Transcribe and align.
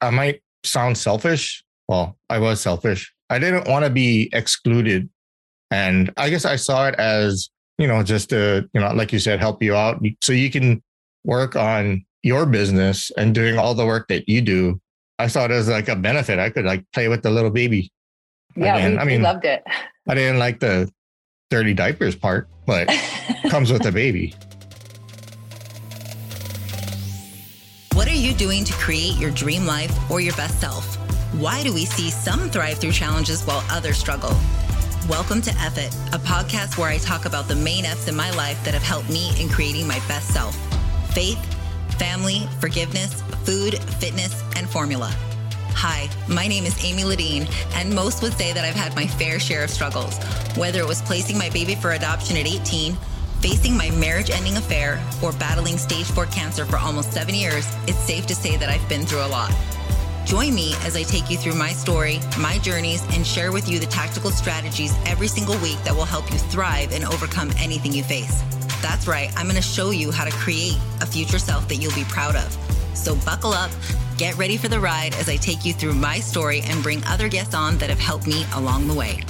I 0.00 0.10
might 0.10 0.42
sound 0.64 0.98
selfish. 0.98 1.62
Well, 1.88 2.16
I 2.28 2.38
was 2.38 2.60
selfish. 2.60 3.12
I 3.30 3.38
didn't 3.38 3.68
want 3.68 3.84
to 3.84 3.90
be 3.90 4.28
excluded. 4.32 5.08
And 5.70 6.12
I 6.16 6.30
guess 6.30 6.44
I 6.44 6.56
saw 6.56 6.88
it 6.88 6.94
as, 6.96 7.50
you 7.78 7.86
know, 7.86 8.02
just 8.02 8.30
to, 8.30 8.68
you 8.72 8.80
know, 8.80 8.92
like 8.92 9.12
you 9.12 9.18
said, 9.18 9.40
help 9.40 9.62
you 9.62 9.74
out 9.74 10.02
so 10.22 10.32
you 10.32 10.50
can 10.50 10.82
work 11.24 11.56
on 11.56 12.04
your 12.22 12.46
business 12.46 13.10
and 13.16 13.34
doing 13.34 13.58
all 13.58 13.74
the 13.74 13.86
work 13.86 14.08
that 14.08 14.28
you 14.28 14.40
do. 14.40 14.80
I 15.18 15.26
saw 15.26 15.44
it 15.44 15.50
as 15.50 15.68
like 15.68 15.88
a 15.88 15.96
benefit. 15.96 16.38
I 16.38 16.50
could 16.50 16.64
like 16.64 16.84
play 16.92 17.08
with 17.08 17.22
the 17.22 17.30
little 17.30 17.50
baby. 17.50 17.92
Yeah, 18.56 18.88
we, 18.88 18.98
I 18.98 19.04
mean, 19.04 19.22
loved 19.22 19.44
it. 19.44 19.62
I 20.08 20.14
didn't 20.14 20.38
like 20.38 20.60
the 20.60 20.90
dirty 21.50 21.74
diapers 21.74 22.16
part, 22.16 22.48
but 22.66 22.88
comes 23.48 23.70
with 23.70 23.86
a 23.86 23.92
baby. 23.92 24.34
Are 28.10 28.14
you 28.14 28.34
doing 28.34 28.64
to 28.64 28.72
create 28.72 29.16
your 29.18 29.30
dream 29.30 29.64
life 29.64 30.10
or 30.10 30.20
your 30.20 30.34
best 30.34 30.60
self? 30.60 30.96
Why 31.38 31.62
do 31.62 31.72
we 31.72 31.84
see 31.84 32.10
some 32.10 32.50
thrive 32.50 32.78
through 32.78 32.90
challenges 32.90 33.44
while 33.44 33.62
others 33.70 33.98
struggle? 33.98 34.36
Welcome 35.08 35.40
to 35.42 35.52
F 35.60 35.78
It, 35.78 35.94
a 36.12 36.18
podcast 36.18 36.76
where 36.76 36.88
I 36.88 36.98
talk 36.98 37.24
about 37.24 37.46
the 37.46 37.54
main 37.54 37.84
F's 37.84 38.08
in 38.08 38.16
my 38.16 38.30
life 38.32 38.62
that 38.64 38.74
have 38.74 38.82
helped 38.82 39.08
me 39.10 39.30
in 39.40 39.48
creating 39.48 39.86
my 39.86 40.00
best 40.08 40.26
self 40.34 40.56
faith, 41.14 41.38
family, 42.00 42.48
forgiveness, 42.58 43.22
food, 43.44 43.78
fitness, 44.00 44.42
and 44.56 44.68
formula. 44.68 45.14
Hi, 45.74 46.10
my 46.28 46.48
name 46.48 46.64
is 46.64 46.84
Amy 46.84 47.04
Ladine, 47.04 47.48
and 47.76 47.94
most 47.94 48.22
would 48.22 48.32
say 48.32 48.52
that 48.52 48.64
I've 48.64 48.74
had 48.74 48.92
my 48.96 49.06
fair 49.06 49.38
share 49.38 49.62
of 49.62 49.70
struggles, 49.70 50.18
whether 50.56 50.80
it 50.80 50.86
was 50.88 51.00
placing 51.02 51.38
my 51.38 51.48
baby 51.50 51.76
for 51.76 51.92
adoption 51.92 52.36
at 52.36 52.46
18 52.48 52.96
Facing 53.40 53.74
my 53.74 53.90
marriage 53.92 54.28
ending 54.28 54.58
affair 54.58 55.02
or 55.22 55.32
battling 55.32 55.78
stage 55.78 56.04
4 56.04 56.26
cancer 56.26 56.66
for 56.66 56.76
almost 56.76 57.10
seven 57.10 57.34
years, 57.34 57.66
it's 57.86 57.98
safe 57.98 58.26
to 58.26 58.34
say 58.34 58.58
that 58.58 58.68
I've 58.68 58.86
been 58.86 59.06
through 59.06 59.24
a 59.24 59.28
lot. 59.28 59.50
Join 60.26 60.54
me 60.54 60.74
as 60.82 60.94
I 60.94 61.04
take 61.04 61.30
you 61.30 61.38
through 61.38 61.54
my 61.54 61.72
story, 61.72 62.20
my 62.38 62.58
journeys, 62.58 63.02
and 63.16 63.26
share 63.26 63.50
with 63.50 63.66
you 63.66 63.78
the 63.78 63.86
tactical 63.86 64.30
strategies 64.30 64.94
every 65.06 65.26
single 65.26 65.56
week 65.60 65.82
that 65.84 65.94
will 65.94 66.04
help 66.04 66.30
you 66.30 66.38
thrive 66.38 66.92
and 66.92 67.02
overcome 67.02 67.50
anything 67.56 67.94
you 67.94 68.04
face. 68.04 68.42
That's 68.82 69.06
right, 69.06 69.32
I'm 69.36 69.48
to 69.48 69.62
show 69.62 69.88
you 69.90 70.10
how 70.10 70.26
to 70.26 70.32
create 70.32 70.78
a 71.00 71.06
future 71.06 71.38
self 71.38 71.66
that 71.68 71.76
you'll 71.76 71.94
be 71.94 72.04
proud 72.04 72.36
of. 72.36 72.56
So 72.94 73.16
buckle 73.24 73.54
up, 73.54 73.70
get 74.18 74.36
ready 74.36 74.58
for 74.58 74.68
the 74.68 74.78
ride 74.78 75.14
as 75.14 75.30
I 75.30 75.36
take 75.36 75.64
you 75.64 75.72
through 75.72 75.94
my 75.94 76.20
story 76.20 76.60
and 76.60 76.82
bring 76.82 77.02
other 77.04 77.28
guests 77.28 77.54
on 77.54 77.78
that 77.78 77.88
have 77.88 78.00
helped 78.00 78.26
me 78.26 78.44
along 78.54 78.86
the 78.86 78.94
way. 78.94 79.24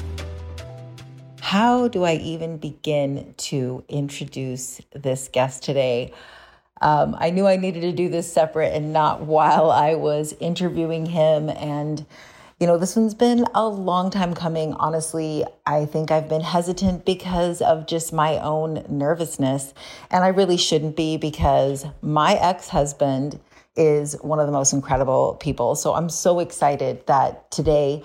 How 1.40 1.88
do 1.88 2.04
I 2.04 2.14
even 2.14 2.58
begin 2.58 3.34
to 3.38 3.84
introduce 3.88 4.80
this 4.92 5.28
guest 5.28 5.62
today? 5.62 6.12
Um, 6.82 7.16
I 7.18 7.30
knew 7.30 7.46
I 7.46 7.56
needed 7.56 7.80
to 7.82 7.92
do 7.92 8.08
this 8.08 8.32
separate 8.32 8.74
and 8.74 8.92
not 8.92 9.22
while 9.22 9.70
I 9.70 9.94
was 9.94 10.34
interviewing 10.40 11.06
him. 11.06 11.48
And, 11.50 12.04
you 12.58 12.66
know, 12.66 12.78
this 12.78 12.94
one's 12.94 13.14
been 13.14 13.46
a 13.54 13.66
long 13.66 14.10
time 14.10 14.34
coming. 14.34 14.74
Honestly, 14.74 15.44
I 15.66 15.86
think 15.86 16.10
I've 16.10 16.28
been 16.28 16.42
hesitant 16.42 17.04
because 17.04 17.62
of 17.62 17.86
just 17.86 18.12
my 18.12 18.38
own 18.38 18.84
nervousness. 18.88 19.74
And 20.10 20.24
I 20.24 20.28
really 20.28 20.56
shouldn't 20.56 20.96
be 20.96 21.16
because 21.16 21.86
my 22.02 22.34
ex 22.34 22.68
husband 22.68 23.40
is 23.76 24.14
one 24.20 24.40
of 24.40 24.46
the 24.46 24.52
most 24.52 24.72
incredible 24.72 25.36
people. 25.40 25.74
So 25.74 25.94
I'm 25.94 26.08
so 26.10 26.40
excited 26.40 27.06
that 27.06 27.50
today 27.50 28.02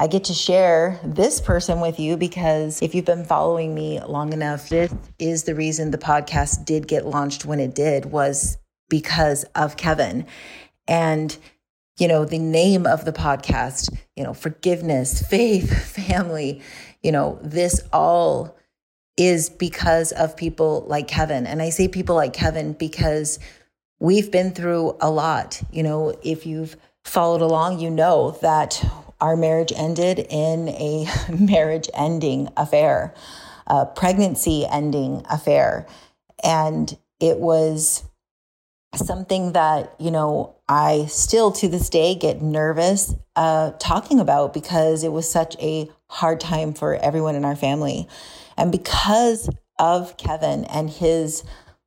I 0.00 0.06
get 0.06 0.24
to 0.24 0.34
share 0.34 1.00
this 1.02 1.40
person 1.40 1.80
with 1.80 1.98
you 1.98 2.16
because 2.16 2.80
if 2.82 2.94
you've 2.94 3.04
been 3.04 3.24
following 3.24 3.74
me 3.74 4.00
long 4.00 4.32
enough, 4.32 4.68
this 4.68 4.94
is 5.18 5.42
the 5.42 5.56
reason 5.56 5.90
the 5.90 5.98
podcast 5.98 6.64
did 6.64 6.86
get 6.86 7.04
launched 7.04 7.44
when 7.44 7.58
it 7.58 7.74
did 7.74 8.06
was 8.06 8.58
because 8.88 9.42
of 9.56 9.76
Kevin. 9.76 10.26
And 10.86 11.36
you 11.98 12.06
know, 12.06 12.24
the 12.24 12.38
name 12.38 12.86
of 12.86 13.04
the 13.04 13.12
podcast, 13.12 13.92
you 14.14 14.22
know, 14.22 14.32
forgiveness, 14.32 15.20
faith, 15.28 15.90
family, 15.90 16.62
you 17.02 17.10
know, 17.10 17.40
this 17.42 17.80
all 17.92 18.56
is 19.16 19.50
because 19.50 20.12
of 20.12 20.36
people 20.36 20.84
like 20.86 21.08
Kevin. 21.08 21.44
And 21.44 21.60
I 21.60 21.70
say 21.70 21.88
people 21.88 22.14
like 22.14 22.32
Kevin 22.32 22.72
because 22.72 23.40
we've 23.98 24.30
been 24.30 24.52
through 24.52 24.96
a 25.00 25.10
lot. 25.10 25.60
You 25.72 25.82
know, 25.82 26.16
if 26.22 26.46
you've 26.46 26.76
followed 27.04 27.42
along, 27.42 27.80
you 27.80 27.90
know 27.90 28.38
that 28.42 28.80
our 29.20 29.36
marriage 29.36 29.72
ended 29.74 30.18
in 30.18 30.68
a 30.68 31.06
marriage 31.38 31.88
ending 31.94 32.48
affair, 32.56 33.14
a 33.66 33.86
pregnancy 33.86 34.66
ending 34.66 35.22
affair. 35.28 35.86
And 36.42 36.96
it 37.20 37.38
was 37.38 38.04
something 38.94 39.52
that, 39.52 39.94
you 39.98 40.10
know, 40.10 40.56
I 40.68 41.06
still 41.06 41.52
to 41.52 41.68
this 41.68 41.88
day 41.88 42.14
get 42.14 42.42
nervous 42.42 43.14
uh, 43.36 43.72
talking 43.78 44.20
about 44.20 44.54
because 44.54 45.04
it 45.04 45.12
was 45.12 45.30
such 45.30 45.56
a 45.60 45.90
hard 46.08 46.40
time 46.40 46.72
for 46.72 46.94
everyone 46.94 47.34
in 47.34 47.44
our 47.44 47.56
family. 47.56 48.08
And 48.56 48.72
because 48.72 49.50
of 49.78 50.16
Kevin 50.16 50.64
and 50.64 50.90
his, 50.90 51.44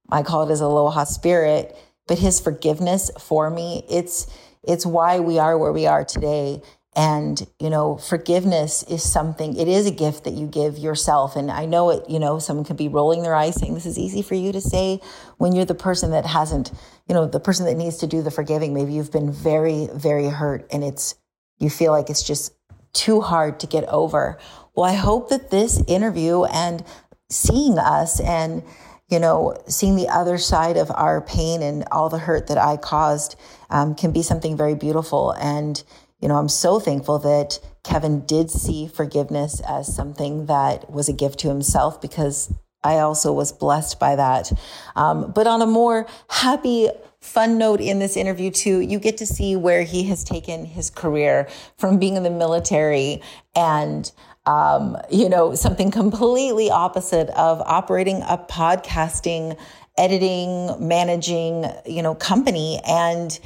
I 0.09 0.23
call 0.23 0.43
it 0.43 0.49
his 0.49 0.61
aloha 0.61 1.03
spirit, 1.05 1.75
but 2.07 2.19
his 2.19 2.39
forgiveness 2.39 3.11
for 3.19 3.49
me, 3.49 3.83
it's, 3.89 4.27
it's 4.63 4.85
why 4.85 5.19
we 5.19 5.39
are 5.39 5.57
where 5.57 5.73
we 5.73 5.87
are 5.87 6.05
today. 6.05 6.61
And, 6.93 7.47
you 7.57 7.69
know, 7.69 7.95
forgiveness 7.95 8.83
is 8.83 9.01
something, 9.01 9.55
it 9.55 9.69
is 9.69 9.87
a 9.87 9.91
gift 9.91 10.25
that 10.25 10.33
you 10.33 10.45
give 10.45 10.77
yourself. 10.77 11.37
And 11.37 11.49
I 11.49 11.65
know 11.65 11.89
it, 11.89 12.09
you 12.09 12.19
know, 12.19 12.37
someone 12.37 12.65
could 12.65 12.75
be 12.75 12.89
rolling 12.89 13.23
their 13.23 13.33
eyes 13.33 13.55
saying, 13.55 13.73
this 13.73 13.85
is 13.85 13.97
easy 13.97 14.21
for 14.21 14.35
you 14.35 14.51
to 14.51 14.59
say 14.59 14.99
when 15.37 15.55
you're 15.55 15.63
the 15.63 15.73
person 15.73 16.11
that 16.11 16.25
hasn't, 16.25 16.71
you 17.07 17.15
know, 17.15 17.25
the 17.27 17.39
person 17.39 17.65
that 17.67 17.77
needs 17.77 17.99
to 17.99 18.07
do 18.07 18.21
the 18.21 18.29
forgiving. 18.29 18.73
Maybe 18.73 18.91
you've 18.91 19.11
been 19.11 19.31
very, 19.31 19.87
very 19.93 20.27
hurt 20.27 20.67
and 20.69 20.83
it's, 20.83 21.15
you 21.59 21.69
feel 21.69 21.93
like 21.93 22.09
it's 22.09 22.23
just 22.23 22.53
too 22.91 23.21
hard 23.21 23.61
to 23.61 23.67
get 23.67 23.85
over. 23.85 24.37
Well, 24.75 24.85
I 24.85 24.95
hope 24.95 25.29
that 25.29 25.49
this 25.49 25.81
interview 25.87 26.43
and 26.43 26.83
seeing 27.29 27.79
us 27.79 28.19
and, 28.19 28.63
you 29.07 29.19
know, 29.19 29.55
seeing 29.65 29.95
the 29.95 30.09
other 30.09 30.37
side 30.37 30.75
of 30.75 30.91
our 30.91 31.21
pain 31.21 31.61
and 31.61 31.85
all 31.89 32.09
the 32.09 32.17
hurt 32.17 32.47
that 32.47 32.57
I 32.57 32.75
caused 32.75 33.37
um, 33.69 33.95
can 33.95 34.11
be 34.11 34.23
something 34.23 34.57
very 34.57 34.75
beautiful. 34.75 35.31
And, 35.31 35.81
you 36.21 36.27
know, 36.27 36.35
I'm 36.35 36.49
so 36.49 36.79
thankful 36.79 37.19
that 37.19 37.59
Kevin 37.83 38.25
did 38.25 38.51
see 38.51 38.87
forgiveness 38.87 39.61
as 39.67 39.93
something 39.93 40.45
that 40.45 40.89
was 40.91 41.09
a 41.09 41.13
gift 41.13 41.39
to 41.39 41.47
himself 41.47 41.99
because 41.99 42.53
I 42.83 42.99
also 42.99 43.33
was 43.33 43.51
blessed 43.51 43.99
by 43.99 44.15
that. 44.15 44.51
Um, 44.95 45.31
but 45.31 45.47
on 45.47 45.61
a 45.61 45.67
more 45.67 46.07
happy, 46.29 46.89
fun 47.19 47.57
note 47.57 47.81
in 47.81 47.99
this 47.99 48.17
interview, 48.17 48.51
too, 48.51 48.79
you 48.79 48.99
get 48.99 49.17
to 49.17 49.25
see 49.25 49.55
where 49.55 49.83
he 49.83 50.03
has 50.03 50.23
taken 50.23 50.65
his 50.65 50.89
career 50.89 51.47
from 51.77 51.99
being 51.99 52.15
in 52.15 52.23
the 52.23 52.31
military 52.31 53.21
and 53.55 54.11
um, 54.45 54.97
you 55.11 55.29
know, 55.29 55.53
something 55.55 55.91
completely 55.91 56.71
opposite 56.71 57.29
of 57.31 57.61
operating 57.61 58.23
a 58.23 58.37
podcasting, 58.37 59.57
editing, 59.97 60.75
managing, 60.79 61.65
you 61.85 62.01
know, 62.01 62.15
company. 62.15 62.81
And 62.87 63.39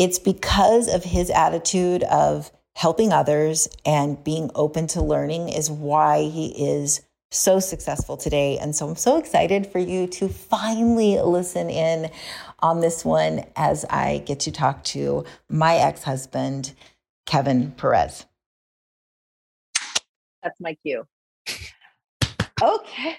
it's 0.00 0.18
because 0.18 0.88
of 0.88 1.04
his 1.04 1.28
attitude 1.28 2.04
of 2.04 2.50
helping 2.74 3.12
others 3.12 3.68
and 3.84 4.24
being 4.24 4.50
open 4.54 4.86
to 4.86 5.02
learning 5.02 5.50
is 5.50 5.70
why 5.70 6.22
he 6.22 6.46
is 6.46 7.02
so 7.30 7.60
successful 7.60 8.16
today. 8.16 8.56
And 8.56 8.74
so 8.74 8.88
I'm 8.88 8.96
so 8.96 9.18
excited 9.18 9.66
for 9.66 9.78
you 9.78 10.06
to 10.06 10.30
finally 10.30 11.20
listen 11.20 11.68
in 11.68 12.10
on 12.60 12.80
this 12.80 13.04
one 13.04 13.44
as 13.56 13.84
I 13.90 14.22
get 14.24 14.40
to 14.40 14.50
talk 14.50 14.82
to 14.84 15.26
my 15.50 15.76
ex 15.76 16.02
husband, 16.02 16.72
Kevin 17.26 17.72
Perez. 17.72 18.24
That's 20.42 20.58
my 20.60 20.78
cue. 20.82 21.06
Okay. 22.62 23.18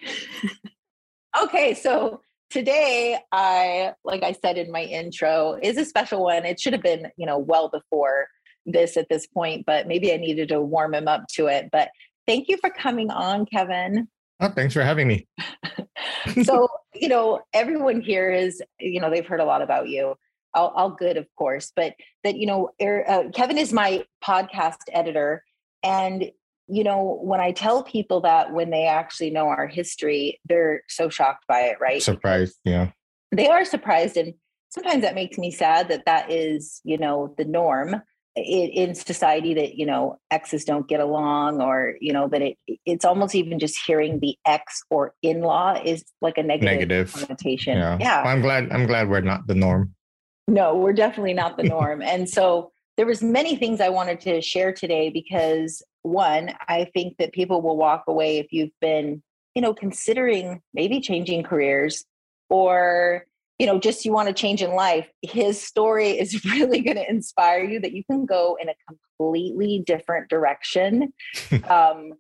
okay. 1.44 1.76
So 1.76 2.22
today 2.52 3.18
i 3.32 3.94
like 4.04 4.24
i 4.24 4.34
said 4.34 4.58
in 4.58 4.72
my 4.72 4.84
intro 4.84 5.58
is 5.62 5.78
a 5.78 5.86
special 5.86 6.24
one. 6.24 6.46
It 6.46 6.60
should 6.60 6.74
have 6.74 6.84
been 6.84 7.08
you 7.18 7.26
know 7.26 7.38
well 7.38 7.70
before 7.70 8.28
this 8.66 8.96
at 8.98 9.10
this 9.10 9.26
point 9.26 9.66
but 9.66 9.88
maybe 9.88 10.14
i 10.14 10.18
needed 10.18 10.50
to 10.50 10.62
warm 10.62 10.94
him 10.94 11.08
up 11.08 11.28
to 11.34 11.48
it. 11.48 11.70
But 11.72 11.90
thank 12.28 12.48
you 12.48 12.58
for 12.58 12.70
coming 12.70 13.10
on 13.10 13.46
kevin. 13.46 14.08
Oh 14.40 14.50
thanks 14.50 14.74
for 14.74 14.84
having 14.84 15.08
me. 15.08 15.28
So 16.44 16.68
you 16.94 17.08
know 17.08 17.42
everyone 17.54 18.02
here 18.02 18.32
is 18.32 18.62
you 18.80 19.00
know 19.00 19.10
they've 19.10 19.26
heard 19.26 19.40
a 19.40 19.46
lot 19.46 19.62
about 19.62 19.88
you 19.90 20.16
all, 20.54 20.70
all 20.70 20.92
good 20.92 21.18
of 21.18 21.28
course 21.38 21.72
but 21.76 21.94
that 22.24 22.36
you 22.38 22.46
know 22.46 22.70
er, 22.82 23.06
uh, 23.08 23.24
kevin 23.34 23.58
is 23.58 23.72
my 23.72 24.06
podcast 24.24 24.84
editor 24.92 25.44
and 25.84 26.32
you 26.72 26.86
know, 26.86 27.20
when 27.22 27.42
I 27.42 27.52
tell 27.52 27.84
people 27.84 28.22
that 28.22 28.54
when 28.54 28.70
they 28.70 28.86
actually 28.86 29.30
know 29.30 29.48
our 29.48 29.68
history, 29.68 30.40
they're 30.48 30.84
so 30.88 31.10
shocked 31.10 31.46
by 31.46 31.60
it, 31.64 31.78
right? 31.82 32.02
Surprised, 32.02 32.58
yeah. 32.64 32.92
They 33.34 33.50
are 33.50 33.66
surprised. 33.66 34.16
And 34.16 34.36
sometimes 34.70 35.02
that 35.02 35.14
makes 35.14 35.38
me 35.38 35.52
sad 35.52 35.90
that 35.90 36.06
that 36.06 36.32
is, 36.32 36.80
you 36.86 36.98
know, 36.98 37.36
the 37.38 37.44
norm 37.44 38.02
in 38.38 38.96
society 38.96 39.54
that, 39.56 39.76
you 39.76 39.86
know, 39.86 40.18
exes 40.32 40.64
don't 40.64 40.88
get 40.88 41.02
along 41.02 41.62
or, 41.62 41.96
you 42.00 42.14
know, 42.14 42.30
that 42.30 42.42
it 42.42 42.58
it's 42.86 43.04
almost 43.04 43.36
even 43.36 43.60
just 43.60 43.78
hearing 43.86 44.22
the 44.22 44.38
ex 44.48 44.82
or 44.90 45.14
in 45.22 45.42
law 45.42 45.78
is 45.84 46.06
like 46.22 46.38
a 46.38 46.44
negative, 46.44 46.80
negative. 46.80 47.14
connotation. 47.14 47.78
Yeah. 47.78 47.98
yeah. 48.00 48.22
I'm 48.22 48.40
glad, 48.40 48.72
I'm 48.72 48.88
glad 48.88 49.10
we're 49.10 49.20
not 49.20 49.46
the 49.48 49.56
norm. 49.56 49.94
No, 50.48 50.78
we're 50.78 50.94
definitely 50.94 51.34
not 51.34 51.58
the 51.58 51.64
norm. 51.78 52.02
and 52.02 52.30
so, 52.30 52.72
there 53.02 53.08
was 53.08 53.24
many 53.24 53.56
things 53.56 53.82
I 53.82 53.90
wanted 53.90 54.20
to 54.20 54.42
share 54.42 54.72
today 54.72 55.10
because 55.10 55.82
one, 56.04 56.54
I 56.68 56.86
think 56.94 57.18
that 57.18 57.34
people 57.34 57.64
will 57.64 57.76
walk 57.76 58.04
away 58.08 58.38
if 58.38 58.54
you've 58.54 58.80
been, 58.80 59.24
you 59.56 59.62
know, 59.64 59.74
considering 59.74 60.62
maybe 60.76 61.02
changing 61.02 61.42
careers 61.42 62.06
or 62.52 63.26
you 63.58 63.66
know 63.66 63.80
just 63.80 64.06
you 64.06 64.14
want 64.14 64.28
to 64.28 64.36
change 64.36 64.62
in 64.62 64.76
life. 64.76 65.10
His 65.24 65.60
story 65.60 66.10
is 66.20 66.46
really 66.46 66.82
going 66.82 66.98
to 66.98 67.10
inspire 67.10 67.64
you 67.64 67.80
that 67.80 67.92
you 67.92 68.04
can 68.04 68.28
go 68.28 68.56
in 68.62 68.70
a 68.70 68.76
completely 68.88 69.82
different 69.84 70.30
direction 70.30 71.12
um, 71.72 72.14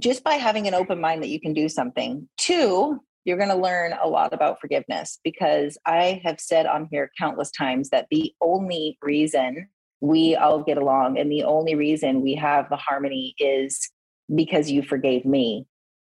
just 0.00 0.24
by 0.24 0.34
having 0.34 0.66
an 0.66 0.74
open 0.74 1.00
mind 1.00 1.22
that 1.22 1.28
you 1.28 1.40
can 1.40 1.52
do 1.52 1.68
something. 1.68 2.28
Two 2.38 2.98
you're 3.24 3.36
going 3.36 3.50
to 3.50 3.56
learn 3.56 3.92
a 4.00 4.06
lot 4.06 4.32
about 4.32 4.60
forgiveness 4.60 5.18
because 5.24 5.76
I 5.84 6.20
have 6.24 6.40
said 6.40 6.64
on 6.66 6.88
here 6.92 7.10
countless 7.18 7.50
times 7.50 7.90
that 7.90 8.06
the 8.08 8.32
only 8.40 8.98
reason 9.02 9.66
we 10.00 10.36
all 10.36 10.62
get 10.62 10.78
along 10.78 11.18
and 11.18 11.30
the 11.30 11.44
only 11.44 11.74
reason 11.74 12.22
we 12.22 12.34
have 12.34 12.68
the 12.68 12.76
harmony 12.76 13.34
is 13.38 13.90
because 14.34 14.70
you 14.70 14.82
forgave 14.82 15.24
me. 15.24 15.66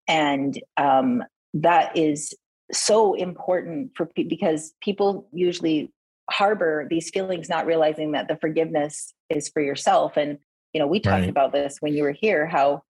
And 0.08 0.60
um, 0.78 1.24
that 1.54 1.96
is 1.98 2.34
so 2.72 3.14
important 3.14 3.92
for 3.96 4.10
because 4.16 4.74
people 4.82 5.28
usually 5.32 5.92
harbor 6.30 6.86
these 6.90 7.10
feelings 7.10 7.48
not 7.48 7.66
realizing 7.66 8.12
that 8.12 8.28
the 8.28 8.38
forgiveness 8.38 9.14
is 9.30 9.48
for 9.48 9.62
yourself 9.62 10.18
and 10.18 10.38
you 10.74 10.82
know 10.82 10.86
we 10.86 11.00
talked 11.00 11.22
right. 11.22 11.30
about 11.30 11.54
this 11.54 11.78
when 11.80 11.94
you 11.94 12.04
were 12.04 12.12
here 12.12 12.46
how 12.46 12.84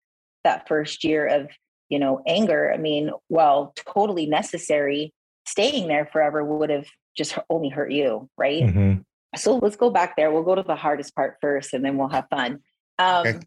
that 0.46 0.66
first 0.70 1.04
year 1.04 1.28
of 1.28 1.50
you 1.90 2.00
know, 2.00 2.22
anger, 2.28 2.72
I 2.74 2.78
mean, 2.78 3.12
while 3.28 3.74
totally 3.76 4.26
necessary, 4.26 5.14
staying 5.48 5.88
there 5.88 6.10
forever 6.12 6.44
would 6.44 6.70
have 6.70 6.88
just 7.16 7.38
only 7.50 7.70
hurt 7.70 7.92
you, 7.92 8.30
right? 8.38 8.64
Mm-hmm. 8.64 9.02
So 9.36 9.58
let's 9.58 9.76
go 9.76 9.90
back 9.90 10.16
there. 10.16 10.32
We'll 10.32 10.44
go 10.44 10.56
to 10.56 10.64
the 10.64 10.76
hardest 10.76 11.16
part 11.16 11.38
first 11.42 11.74
and 11.74 11.84
then 11.84 11.98
we'll 11.98 12.10
have 12.10 12.26
fun. 12.30 12.60
Um, 13.00 13.28
okay. 13.28 13.40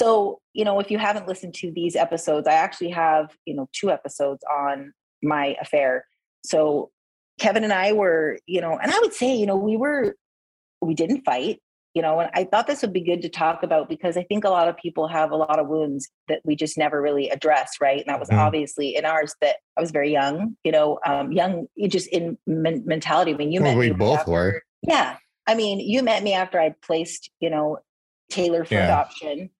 So, 0.00 0.40
you 0.52 0.64
know, 0.64 0.78
if 0.80 0.90
you 0.90 0.98
haven't 0.98 1.26
listened 1.26 1.54
to 1.54 1.72
these 1.72 1.96
episodes, 1.96 2.46
I 2.46 2.52
actually 2.52 2.90
have, 2.90 3.34
you 3.46 3.54
know, 3.54 3.68
two 3.72 3.90
episodes 3.90 4.44
on 4.52 4.92
my 5.22 5.56
affair. 5.60 6.04
So 6.44 6.90
Kevin 7.40 7.64
and 7.64 7.72
I 7.72 7.92
were, 7.92 8.38
you 8.46 8.60
know, 8.60 8.78
and 8.78 8.92
I 8.92 8.98
would 9.00 9.14
say, 9.14 9.34
you 9.34 9.46
know, 9.46 9.56
we 9.56 9.76
were, 9.76 10.14
we 10.82 10.94
didn't 10.94 11.22
fight 11.22 11.60
you 11.96 12.02
know 12.02 12.20
and 12.20 12.30
i 12.34 12.44
thought 12.44 12.66
this 12.66 12.82
would 12.82 12.92
be 12.92 13.00
good 13.00 13.22
to 13.22 13.28
talk 13.28 13.62
about 13.62 13.88
because 13.88 14.16
i 14.18 14.22
think 14.22 14.44
a 14.44 14.50
lot 14.50 14.68
of 14.68 14.76
people 14.76 15.08
have 15.08 15.30
a 15.30 15.36
lot 15.36 15.58
of 15.58 15.66
wounds 15.66 16.10
that 16.28 16.40
we 16.44 16.54
just 16.54 16.76
never 16.76 17.00
really 17.00 17.30
address 17.30 17.76
right 17.80 18.00
and 18.00 18.08
that 18.08 18.20
was 18.20 18.28
mm-hmm. 18.28 18.38
obviously 18.38 18.94
in 18.94 19.06
ours 19.06 19.34
that 19.40 19.56
i 19.78 19.80
was 19.80 19.90
very 19.90 20.12
young 20.12 20.54
you 20.62 20.70
know 20.70 20.98
um, 21.06 21.32
young 21.32 21.66
just 21.88 22.06
in 22.08 22.36
men- 22.46 22.84
mentality 22.84 23.32
when 23.34 23.50
you 23.50 23.62
well, 23.62 23.72
met 23.72 23.78
we 23.78 23.90
both 23.90 24.18
after, 24.20 24.30
were 24.30 24.62
yeah 24.82 25.16
i 25.46 25.54
mean 25.54 25.80
you 25.80 26.02
met 26.02 26.22
me 26.22 26.32
after 26.32 26.60
i'd 26.60 26.80
placed 26.80 27.30
you 27.40 27.50
know 27.50 27.78
taylor 28.30 28.64
for 28.64 28.74
yeah. 28.74 28.84
adoption 28.84 29.50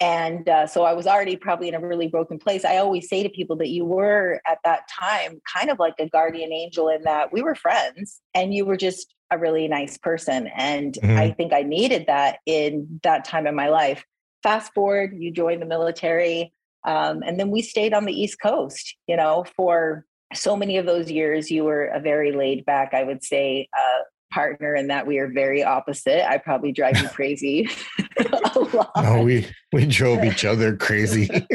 and 0.00 0.48
uh, 0.48 0.66
so 0.66 0.84
i 0.84 0.92
was 0.92 1.06
already 1.06 1.36
probably 1.36 1.68
in 1.68 1.74
a 1.74 1.80
really 1.80 2.08
broken 2.08 2.38
place 2.38 2.64
i 2.64 2.76
always 2.76 3.08
say 3.08 3.22
to 3.22 3.28
people 3.28 3.56
that 3.56 3.68
you 3.68 3.84
were 3.84 4.40
at 4.46 4.58
that 4.64 4.82
time 4.88 5.40
kind 5.56 5.70
of 5.70 5.78
like 5.78 5.94
a 5.98 6.08
guardian 6.08 6.52
angel 6.52 6.88
in 6.88 7.02
that 7.02 7.32
we 7.32 7.42
were 7.42 7.54
friends 7.54 8.20
and 8.34 8.54
you 8.54 8.64
were 8.64 8.76
just 8.76 9.14
a 9.30 9.38
really 9.38 9.68
nice 9.68 9.96
person. 9.96 10.48
And 10.48 10.94
mm-hmm. 10.94 11.18
I 11.18 11.30
think 11.30 11.52
I 11.52 11.62
needed 11.62 12.06
that 12.06 12.38
in 12.46 13.00
that 13.02 13.24
time 13.24 13.46
in 13.46 13.54
my 13.54 13.68
life. 13.68 14.04
Fast 14.42 14.74
forward, 14.74 15.14
you 15.16 15.30
joined 15.30 15.62
the 15.62 15.66
military. 15.66 16.52
Um, 16.84 17.22
and 17.22 17.38
then 17.38 17.50
we 17.50 17.62
stayed 17.62 17.94
on 17.94 18.06
the 18.06 18.12
East 18.12 18.40
Coast, 18.40 18.96
you 19.06 19.16
know, 19.16 19.44
for 19.56 20.06
so 20.32 20.56
many 20.56 20.78
of 20.78 20.86
those 20.86 21.10
years. 21.10 21.50
You 21.50 21.64
were 21.64 21.86
a 21.86 22.00
very 22.00 22.32
laid 22.32 22.64
back, 22.64 22.94
I 22.94 23.04
would 23.04 23.22
say, 23.22 23.68
uh, 23.76 24.02
partner 24.32 24.74
and 24.74 24.90
that 24.90 25.06
we 25.06 25.18
are 25.18 25.28
very 25.28 25.62
opposite. 25.62 26.28
I 26.28 26.38
probably 26.38 26.72
drive 26.72 26.98
you 26.98 27.08
crazy 27.08 27.68
a 28.18 28.58
lot. 28.58 28.92
No, 28.96 29.22
we 29.22 29.46
we 29.72 29.86
drove 29.86 30.24
each 30.24 30.44
other 30.44 30.76
crazy. 30.76 31.28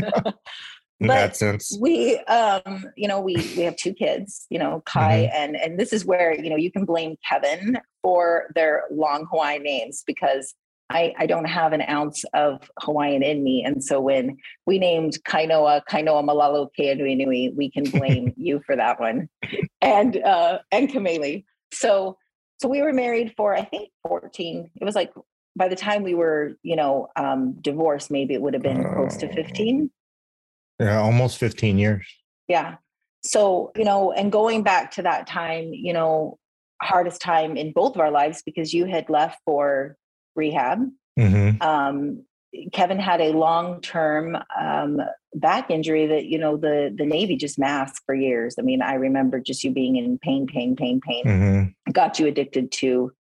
in 1.00 1.08
but 1.08 1.16
that 1.16 1.36
sense 1.36 1.78
we 1.82 2.18
um 2.20 2.86
you 2.96 3.08
know 3.08 3.20
we 3.20 3.36
we 3.36 3.64
have 3.64 3.76
two 3.76 3.94
kids 3.94 4.46
you 4.50 4.58
know 4.58 4.82
kai 4.86 5.24
mm-hmm. 5.24 5.36
and 5.36 5.56
and 5.58 5.80
this 5.80 5.92
is 5.92 6.06
where 6.06 6.34
you 6.34 6.50
know 6.50 6.56
you 6.56 6.72
can 6.72 6.86
blame 6.86 7.18
kevin 7.28 7.78
for 8.02 8.48
their 8.56 8.84
long 8.92 9.28
hawaiian 9.30 9.62
names 9.62 10.04
because 10.08 10.54
i 10.90 11.14
i 11.18 11.26
don't 11.26 11.46
have 11.46 11.74
an 11.74 11.82
ounce 11.90 12.24
of 12.34 12.70
hawaiian 12.80 13.24
in 13.24 13.44
me 13.44 13.62
and 13.64 13.84
so 13.84 14.00
when 14.00 14.38
we 14.66 14.80
named 14.80 15.18
kainoa 15.26 15.82
kainoa 15.90 16.24
malalo 16.24 16.70
keanui 16.80 17.18
nui 17.18 17.52
we 17.58 17.70
can 17.70 17.84
blame 17.84 18.34
you 18.38 18.62
for 18.66 18.76
that 18.78 18.98
one 19.00 19.28
and 19.82 20.18
uh 20.18 20.60
and 20.72 20.90
kameli 20.90 21.44
so 21.74 22.18
so 22.62 22.68
we 22.68 22.82
were 22.82 22.94
married 22.94 23.34
for 23.36 23.56
i 23.56 23.64
think 23.64 23.90
14 24.08 24.70
it 24.76 24.84
was 24.84 24.96
like 24.96 25.14
by 25.56 25.68
the 25.68 25.76
time 25.76 26.04
we 26.04 26.14
were 26.14 26.58
you 26.64 26.76
know 26.76 27.08
um 27.16 27.54
divorced 27.62 28.12
maybe 28.12 28.34
it 28.34 28.42
would 28.42 28.54
have 28.54 28.64
been 28.64 28.84
close 28.94 29.18
to 29.18 29.32
15 29.34 29.90
yeah, 30.80 31.00
almost 31.00 31.38
15 31.38 31.78
years. 31.78 32.06
Yeah. 32.48 32.76
So, 33.24 33.72
you 33.76 33.84
know, 33.84 34.12
and 34.12 34.32
going 34.32 34.64
back 34.64 34.92
to 34.92 35.02
that 35.04 35.28
time, 35.28 35.72
you 35.74 35.94
know, 35.94 36.38
hardest 36.82 37.22
time 37.22 37.58
in 37.58 37.72
both 37.72 37.96
of 37.96 38.02
our 38.02 38.12
lives 38.12 38.44
because 38.46 38.74
you 38.74 38.86
had 38.86 39.10
left 39.10 39.40
for 39.46 39.96
rehab. 40.36 40.88
Mm-hmm. 41.18 41.62
Um, 41.62 42.24
Kevin 42.72 43.00
had 43.00 43.22
a 43.22 43.32
long 43.32 43.82
term 43.82 44.38
um, 44.60 45.02
back 45.36 45.70
injury 45.70 46.08
that, 46.08 46.26
you 46.26 46.38
know, 46.38 46.58
the, 46.58 46.94
the 46.96 47.06
Navy 47.06 47.36
just 47.36 47.60
masked 47.60 48.02
for 48.06 48.16
years. 48.16 48.56
I 48.58 48.62
mean, 48.62 48.82
I 48.82 48.96
remember 48.96 49.40
just 49.40 49.64
you 49.64 49.72
being 49.72 49.98
in 49.98 50.18
pain, 50.18 50.48
pain, 50.48 50.76
pain, 50.76 51.02
pain, 51.02 51.26
mm-hmm. 51.26 51.92
got 51.92 52.20
you 52.20 52.28
addicted 52.28 52.72
to, 52.74 53.12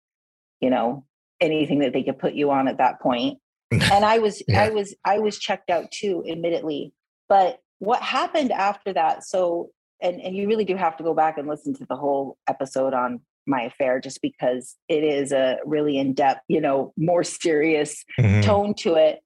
you 0.61 0.71
know, 0.71 1.05
anything 1.41 1.81
that 1.81 1.93
they 1.93 2.03
could 2.03 2.19
put 2.19 2.35
you 2.35 2.51
on 2.51 2.69
at 2.69 2.79
that 2.79 3.01
point. 3.01 3.39
And 3.93 4.05
I 4.05 4.19
was, 4.19 4.41
yeah. 4.47 4.63
I 4.63 4.69
was, 4.71 4.95
I 5.05 5.19
was 5.19 5.37
checked 5.37 5.69
out 5.69 5.91
too, 5.91 6.25
admittedly. 6.29 6.93
But 7.29 7.59
what 7.81 8.03
happened 8.03 8.53
after 8.53 8.93
that? 8.93 9.25
So, 9.25 9.71
and, 10.01 10.21
and 10.21 10.37
you 10.37 10.47
really 10.47 10.65
do 10.65 10.77
have 10.77 10.97
to 10.99 11.03
go 11.03 11.13
back 11.13 11.39
and 11.39 11.49
listen 11.49 11.75
to 11.75 11.87
the 11.87 11.97
whole 11.97 12.39
episode 12.47 12.95
on 12.95 13.21
my 13.47 13.63
affair 13.63 14.01
just 14.01 14.23
because 14.23 14.77
it 14.89 15.05
is 15.05 15.33
a 15.33 15.59
really 15.67 15.99
in-depth 15.99 16.41
you 16.49 16.61
know 16.61 16.93
more 16.97 17.23
serious 17.25 18.05
mm-hmm. 18.19 18.41
tone 18.41 18.75
to 18.75 18.95
it 18.95 19.21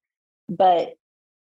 but 0.48 0.94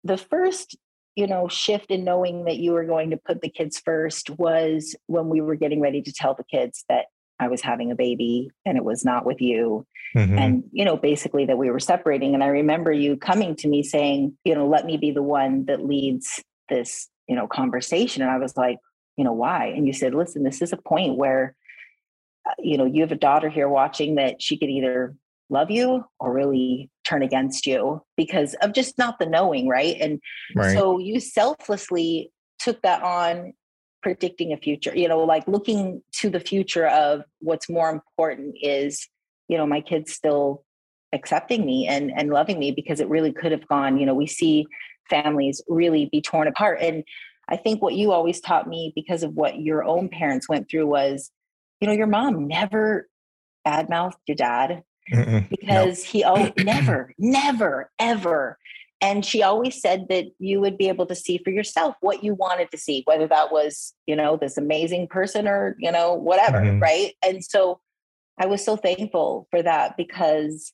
the 0.03 0.17
first 0.17 0.77
you 1.15 1.27
know 1.27 1.47
shift 1.47 1.91
in 1.91 2.03
knowing 2.03 2.45
that 2.45 2.57
you 2.57 2.71
were 2.71 2.85
going 2.85 3.09
to 3.09 3.17
put 3.17 3.41
the 3.41 3.49
kids 3.49 3.79
first 3.79 4.29
was 4.31 4.95
when 5.07 5.29
we 5.29 5.41
were 5.41 5.55
getting 5.55 5.81
ready 5.81 6.01
to 6.01 6.13
tell 6.13 6.33
the 6.33 6.43
kids 6.43 6.85
that 6.89 7.05
i 7.39 7.47
was 7.47 7.61
having 7.61 7.91
a 7.91 7.95
baby 7.95 8.49
and 8.65 8.77
it 8.77 8.83
was 8.83 9.03
not 9.05 9.25
with 9.25 9.41
you. 9.41 9.85
Mm-hmm. 10.15 10.37
and 10.37 10.63
you 10.73 10.83
know 10.83 10.97
basically 10.97 11.45
that 11.45 11.57
we 11.57 11.69
were 11.69 11.79
separating. 11.79 12.33
And 12.33 12.43
i 12.43 12.47
remember 12.47 12.91
you 12.91 13.15
coming 13.15 13.55
to 13.57 13.67
me 13.67 13.81
saying 13.81 14.37
you 14.43 14.55
know 14.55 14.67
let 14.67 14.85
me 14.85 14.97
be 14.97 15.11
the 15.11 15.23
one 15.23 15.65
that 15.65 15.85
leads 15.85 16.43
this 16.69 17.07
you 17.27 17.35
know 17.35 17.47
conversation. 17.47 18.21
And 18.21 18.31
i 18.31 18.37
was 18.37 18.57
like 18.57 18.77
you 19.17 19.25
know 19.25 19.33
why? 19.33 19.67
And 19.67 19.85
you 19.87 19.93
said 19.93 20.13
listen 20.13 20.43
this 20.43 20.61
is 20.61 20.73
a 20.73 20.77
point 20.77 21.17
where 21.17 21.55
uh, 22.47 22.53
you 22.59 22.77
know 22.77 22.85
you 22.85 23.01
have 23.01 23.11
a 23.11 23.15
daughter 23.15 23.49
here 23.49 23.69
watching 23.69 24.15
that 24.15 24.41
she 24.41 24.57
could 24.57 24.69
either 24.69 25.15
love 25.51 25.69
you 25.69 26.03
or 26.19 26.33
really 26.33 26.89
turn 27.03 27.21
against 27.21 27.65
you 27.65 28.01
because 28.17 28.55
of 28.61 28.73
just 28.73 28.97
not 28.97 29.19
the 29.19 29.25
knowing 29.25 29.67
right 29.67 29.97
and 29.99 30.19
right. 30.55 30.75
so 30.75 30.97
you 30.97 31.19
selflessly 31.19 32.31
took 32.59 32.81
that 32.81 33.03
on 33.03 33.53
predicting 34.01 34.51
a 34.53 34.57
future 34.57 34.95
you 34.95 35.07
know 35.07 35.19
like 35.19 35.47
looking 35.47 36.01
to 36.11 36.29
the 36.29 36.39
future 36.39 36.87
of 36.87 37.23
what's 37.39 37.69
more 37.69 37.89
important 37.89 38.55
is 38.61 39.07
you 39.47 39.57
know 39.57 39.65
my 39.67 39.81
kids 39.81 40.11
still 40.11 40.63
accepting 41.13 41.65
me 41.65 41.85
and 41.87 42.11
and 42.15 42.29
loving 42.29 42.57
me 42.57 42.71
because 42.71 42.99
it 42.99 43.09
really 43.09 43.31
could 43.31 43.51
have 43.51 43.67
gone 43.67 43.97
you 43.97 44.05
know 44.05 44.13
we 44.13 44.25
see 44.25 44.65
families 45.11 45.61
really 45.67 46.09
be 46.11 46.21
torn 46.21 46.47
apart. 46.47 46.79
And 46.81 47.03
I 47.47 47.57
think 47.57 47.83
what 47.83 47.93
you 47.93 48.11
always 48.11 48.41
taught 48.41 48.67
me 48.67 48.91
because 48.95 49.21
of 49.21 49.33
what 49.33 49.59
your 49.59 49.83
own 49.83 50.09
parents 50.09 50.49
went 50.49 50.69
through 50.69 50.87
was, 50.87 51.29
you 51.79 51.87
know, 51.87 51.93
your 51.93 52.07
mom 52.07 52.47
never 52.47 53.07
badmouthed 53.67 54.13
your 54.25 54.35
dad 54.35 54.81
Mm-mm, 55.11 55.49
because 55.49 55.99
nope. 55.99 56.07
he 56.07 56.23
oh 56.23 56.51
never, 56.63 57.13
never, 57.17 57.91
ever. 57.99 58.57
And 59.03 59.25
she 59.25 59.41
always 59.41 59.81
said 59.81 60.05
that 60.09 60.25
you 60.37 60.61
would 60.61 60.77
be 60.77 60.87
able 60.87 61.07
to 61.07 61.15
see 61.15 61.39
for 61.43 61.49
yourself 61.49 61.95
what 62.01 62.23
you 62.23 62.35
wanted 62.35 62.69
to 62.69 62.77
see, 62.77 63.01
whether 63.05 63.27
that 63.27 63.51
was, 63.51 63.95
you 64.05 64.15
know, 64.15 64.37
this 64.37 64.57
amazing 64.57 65.07
person 65.07 65.47
or, 65.47 65.75
you 65.79 65.91
know, 65.91 66.13
whatever. 66.13 66.61
Mm-hmm. 66.61 66.79
Right. 66.79 67.13
And 67.25 67.43
so 67.43 67.79
I 68.39 68.45
was 68.45 68.63
so 68.63 68.75
thankful 68.75 69.47
for 69.49 69.63
that 69.63 69.97
because 69.97 70.71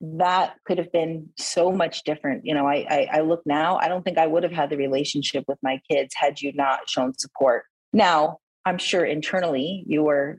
that 0.00 0.56
could 0.64 0.78
have 0.78 0.92
been 0.92 1.28
so 1.38 1.70
much 1.70 2.04
different. 2.04 2.46
You 2.46 2.54
know, 2.54 2.66
I, 2.66 2.86
I, 2.88 3.08
I 3.12 3.20
look 3.20 3.42
now, 3.46 3.78
I 3.78 3.88
don't 3.88 4.04
think 4.04 4.18
I 4.18 4.26
would 4.26 4.42
have 4.42 4.52
had 4.52 4.70
the 4.70 4.76
relationship 4.76 5.44
with 5.46 5.58
my 5.62 5.80
kids 5.90 6.14
had 6.16 6.40
you 6.40 6.52
not 6.54 6.88
shown 6.88 7.12
support. 7.18 7.64
Now, 7.92 8.38
I'm 8.64 8.78
sure 8.78 9.04
internally 9.04 9.84
you 9.86 10.02
were 10.02 10.38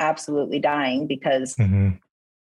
absolutely 0.00 0.58
dying 0.60 1.06
because, 1.06 1.54
mm-hmm. 1.56 1.90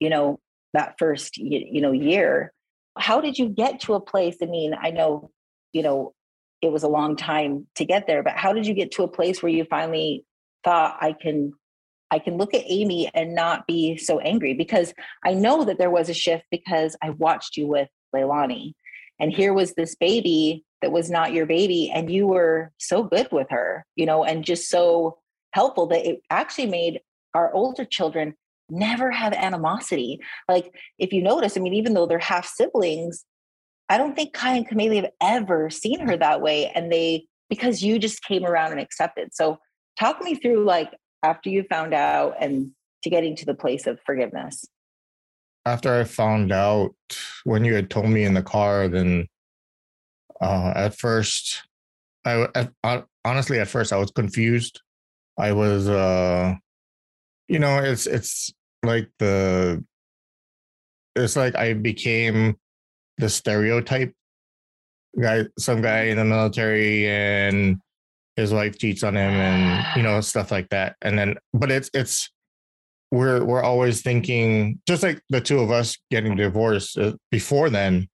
You 0.05 0.11
know, 0.11 0.39
that 0.73 0.93
first 0.99 1.35
you 1.37 1.81
know 1.81 1.91
year. 1.91 2.53
How 2.95 3.21
did 3.21 3.39
you 3.39 3.49
get 3.49 3.79
to 3.81 3.95
a 3.95 3.99
place? 3.99 4.37
I 4.39 4.45
mean, 4.45 4.75
I 4.79 4.91
know, 4.91 5.31
you 5.73 5.81
know, 5.81 6.13
it 6.61 6.71
was 6.71 6.83
a 6.83 6.87
long 6.87 7.15
time 7.15 7.65
to 7.75 7.85
get 7.85 8.05
there, 8.05 8.21
but 8.21 8.33
how 8.33 8.53
did 8.53 8.67
you 8.67 8.75
get 8.75 8.91
to 8.91 9.03
a 9.03 9.07
place 9.07 9.41
where 9.41 9.51
you 9.51 9.65
finally 9.65 10.23
thought 10.63 10.97
I 11.01 11.13
can 11.13 11.53
I 12.11 12.19
can 12.19 12.37
look 12.37 12.53
at 12.53 12.61
Amy 12.67 13.09
and 13.15 13.33
not 13.33 13.65
be 13.65 13.97
so 13.97 14.19
angry 14.19 14.53
because 14.53 14.93
I 15.23 15.33
know 15.33 15.65
that 15.65 15.79
there 15.79 15.89
was 15.89 16.07
a 16.07 16.13
shift 16.13 16.45
because 16.51 16.95
I 17.01 17.09
watched 17.09 17.57
you 17.57 17.65
with 17.65 17.89
Leilani. 18.15 18.73
And 19.19 19.33
here 19.33 19.53
was 19.53 19.73
this 19.73 19.95
baby 19.95 20.63
that 20.83 20.91
was 20.91 21.09
not 21.09 21.33
your 21.33 21.47
baby, 21.47 21.89
and 21.91 22.11
you 22.11 22.27
were 22.27 22.71
so 22.77 23.01
good 23.01 23.27
with 23.31 23.47
her, 23.49 23.83
you 23.95 24.05
know, 24.05 24.23
and 24.23 24.45
just 24.45 24.69
so 24.69 25.17
helpful 25.53 25.87
that 25.87 26.07
it 26.07 26.21
actually 26.29 26.67
made 26.67 26.99
our 27.33 27.51
older 27.53 27.85
children 27.85 28.35
never 28.69 29.11
have 29.11 29.33
animosity. 29.33 30.19
Like, 30.49 30.73
if 30.99 31.13
you 31.13 31.21
notice, 31.21 31.57
I 31.57 31.61
mean, 31.61 31.73
even 31.73 31.93
though 31.93 32.05
they're 32.05 32.19
half 32.19 32.47
siblings, 32.47 33.23
I 33.89 33.97
don't 33.97 34.15
think 34.15 34.33
Kai 34.33 34.55
and 34.55 34.67
Kameli 34.67 34.95
have 34.97 35.11
ever 35.21 35.69
seen 35.69 35.99
her 35.99 36.17
that 36.17 36.41
way. 36.41 36.71
And 36.73 36.91
they, 36.91 37.27
because 37.49 37.83
you 37.83 37.99
just 37.99 38.23
came 38.23 38.45
around 38.45 38.71
and 38.71 38.81
accepted. 38.81 39.29
So, 39.33 39.59
talk 39.99 40.21
me 40.21 40.35
through 40.35 40.65
like 40.65 40.91
after 41.23 41.49
you 41.49 41.63
found 41.69 41.93
out 41.93 42.35
and 42.39 42.71
to 43.03 43.09
getting 43.09 43.35
to 43.35 43.45
the 43.45 43.53
place 43.53 43.87
of 43.87 43.99
forgiveness. 44.05 44.65
After 45.65 45.93
I 45.93 46.03
found 46.03 46.51
out 46.51 46.95
when 47.43 47.63
you 47.63 47.73
had 47.73 47.89
told 47.89 48.09
me 48.09 48.23
in 48.23 48.33
the 48.33 48.43
car, 48.43 48.87
then 48.87 49.27
uh, 50.41 50.73
at 50.75 50.97
first, 50.97 51.63
I, 52.25 52.69
I 52.83 53.03
honestly 53.23 53.59
at 53.59 53.67
first 53.67 53.93
I 53.93 53.97
was 53.97 54.11
confused. 54.11 54.81
I 55.37 55.53
was, 55.53 55.87
uh, 55.87 56.55
you 57.47 57.59
know, 57.59 57.79
it's 57.79 58.07
it's 58.07 58.53
like 58.83 59.09
the, 59.19 59.83
it's 61.15 61.35
like 61.35 61.55
I 61.55 61.73
became 61.73 62.57
the 63.17 63.29
stereotype 63.29 64.13
guy, 65.19 65.45
some 65.57 65.81
guy 65.81 66.03
in 66.03 66.17
the 66.17 66.25
military, 66.25 67.07
and 67.07 67.77
his 68.35 68.53
wife 68.53 68.77
cheats 68.77 69.03
on 69.03 69.15
him, 69.15 69.33
and 69.33 69.97
you 69.97 70.03
know 70.03 70.21
stuff 70.21 70.51
like 70.51 70.69
that. 70.69 70.95
And 71.01 71.17
then, 71.17 71.35
but 71.53 71.71
it's 71.71 71.89
it's 71.93 72.29
we're 73.11 73.43
we're 73.43 73.63
always 73.63 74.01
thinking 74.01 74.81
just 74.87 75.03
like 75.03 75.21
the 75.29 75.41
two 75.41 75.59
of 75.59 75.71
us 75.71 75.97
getting 76.11 76.35
divorced 76.35 76.97
uh, 76.97 77.13
before 77.31 77.69
then 77.69 78.07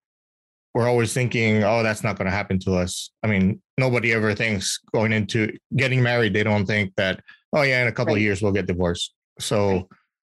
we're 0.73 0.87
always 0.87 1.13
thinking, 1.13 1.63
oh, 1.63 1.83
that's 1.83 2.03
not 2.03 2.17
going 2.17 2.25
to 2.25 2.31
happen 2.31 2.57
to 2.59 2.75
us. 2.75 3.11
I 3.23 3.27
mean, 3.27 3.61
nobody 3.77 4.13
ever 4.13 4.33
thinks 4.33 4.79
going 4.93 5.11
into 5.11 5.51
getting 5.75 6.01
married, 6.01 6.33
they 6.33 6.43
don't 6.43 6.65
think 6.65 6.93
that, 6.95 7.21
oh, 7.53 7.61
yeah, 7.63 7.81
in 7.81 7.87
a 7.87 7.91
couple 7.91 8.13
right. 8.13 8.19
of 8.19 8.23
years 8.23 8.41
we'll 8.41 8.53
get 8.53 8.67
divorced. 8.67 9.13
So. 9.39 9.87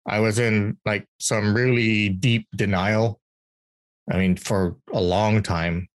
I 0.07 0.19
was 0.19 0.37
in 0.37 0.77
like 0.85 1.07
some 1.19 1.55
really 1.55 2.09
deep 2.09 2.47
denial. 2.55 3.19
I 4.11 4.17
mean, 4.17 4.35
for 4.35 4.75
a 4.93 5.01
long 5.01 5.41
time. 5.41 5.87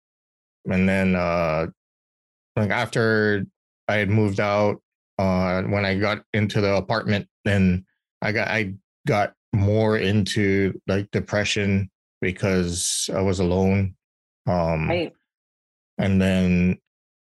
And 0.64 0.88
then, 0.88 1.14
uh, 1.14 1.66
like 2.56 2.70
after 2.70 3.44
I 3.86 3.96
had 3.96 4.08
moved 4.08 4.40
out, 4.40 4.80
uh, 5.18 5.62
when 5.62 5.84
I 5.84 5.98
got 5.98 6.22
into 6.32 6.60
the 6.60 6.76
apartment, 6.76 7.28
then 7.44 7.84
I 8.22 8.32
got, 8.32 8.48
I 8.48 8.74
got 9.06 9.34
more 9.52 9.98
into 9.98 10.80
like 10.86 11.10
depression 11.10 11.90
because 12.22 13.10
I 13.14 13.20
was 13.20 13.40
alone 13.40 13.94
um, 14.48 14.88
right. 14.88 15.12
And 15.98 16.20
then, 16.20 16.78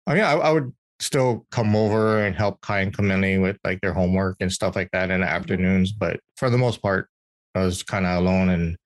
oh 0.07 0.13
yeah, 0.13 0.33
I, 0.33 0.37
I, 0.37 0.51
would 0.51 0.73
still 0.99 1.45
come 1.51 1.75
over 1.75 2.19
and 2.25 2.35
help 2.35 2.61
Kai 2.61 2.81
and 2.81 2.95
Kameli 2.95 3.41
with 3.41 3.57
like 3.63 3.81
their 3.81 3.93
homework 3.93 4.37
and 4.39 4.51
stuff 4.51 4.75
like 4.75 4.89
that 4.91 5.11
in 5.11 5.21
the 5.21 5.25
mm-hmm. 5.25 5.35
afternoons. 5.35 5.91
But 5.91 6.19
for 6.35 6.49
the 6.49 6.57
most 6.57 6.81
part, 6.81 7.09
I 7.55 7.63
was 7.63 7.83
kind 7.83 8.05
of 8.05 8.17
alone 8.17 8.49
and 8.49 8.77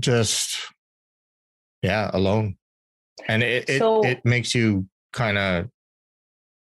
just, 0.00 0.58
yeah, 1.82 2.10
alone. 2.12 2.56
And 3.28 3.42
it, 3.42 3.68
so, 3.78 4.02
it, 4.02 4.18
it 4.18 4.24
makes 4.24 4.54
you 4.54 4.86
kind 5.12 5.38
of, 5.38 5.68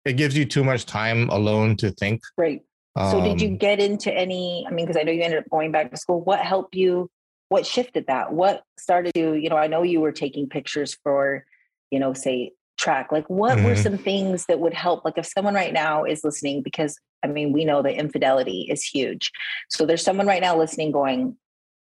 it 0.04 0.14
gives 0.14 0.36
you 0.36 0.44
too 0.44 0.64
much 0.64 0.84
time 0.84 1.28
alone 1.30 1.76
to 1.78 1.90
think. 1.92 2.22
Right. 2.36 2.62
So 2.98 3.20
um, 3.20 3.24
did 3.24 3.40
you 3.40 3.48
um 3.48 3.56
get 3.56 3.80
into 3.80 4.12
any, 4.12 4.66
I 4.68 4.72
mean, 4.72 4.86
because 4.86 5.00
I 5.00 5.04
know 5.04 5.12
you 5.12 5.22
ended 5.22 5.38
up 5.38 5.48
going 5.50 5.72
back 5.72 5.90
to 5.90 5.96
school. 5.96 6.20
What 6.20 6.40
helped 6.40 6.74
you 6.74 7.08
what 7.52 7.66
shifted 7.66 8.06
that 8.06 8.32
what 8.32 8.62
started 8.78 9.12
to 9.12 9.34
you 9.34 9.50
know 9.50 9.58
i 9.58 9.66
know 9.66 9.82
you 9.82 10.00
were 10.00 10.10
taking 10.10 10.48
pictures 10.48 10.96
for 11.02 11.44
you 11.90 12.00
know 12.00 12.14
say 12.14 12.50
track 12.82 13.12
like 13.12 13.28
what 13.28 13.56
mm-hmm. 13.56 13.66
were 13.66 13.76
some 13.76 13.96
things 13.96 14.46
that 14.46 14.58
would 14.58 14.74
help 14.74 15.04
like 15.04 15.16
if 15.16 15.26
someone 15.26 15.54
right 15.54 15.72
now 15.72 16.04
is 16.04 16.24
listening 16.24 16.62
because 16.62 16.98
i 17.22 17.26
mean 17.26 17.52
we 17.52 17.64
know 17.64 17.80
that 17.82 17.94
infidelity 17.94 18.66
is 18.68 18.82
huge 18.82 19.30
so 19.70 19.86
there's 19.86 20.02
someone 20.02 20.26
right 20.26 20.42
now 20.42 20.56
listening 20.56 20.90
going 20.90 21.36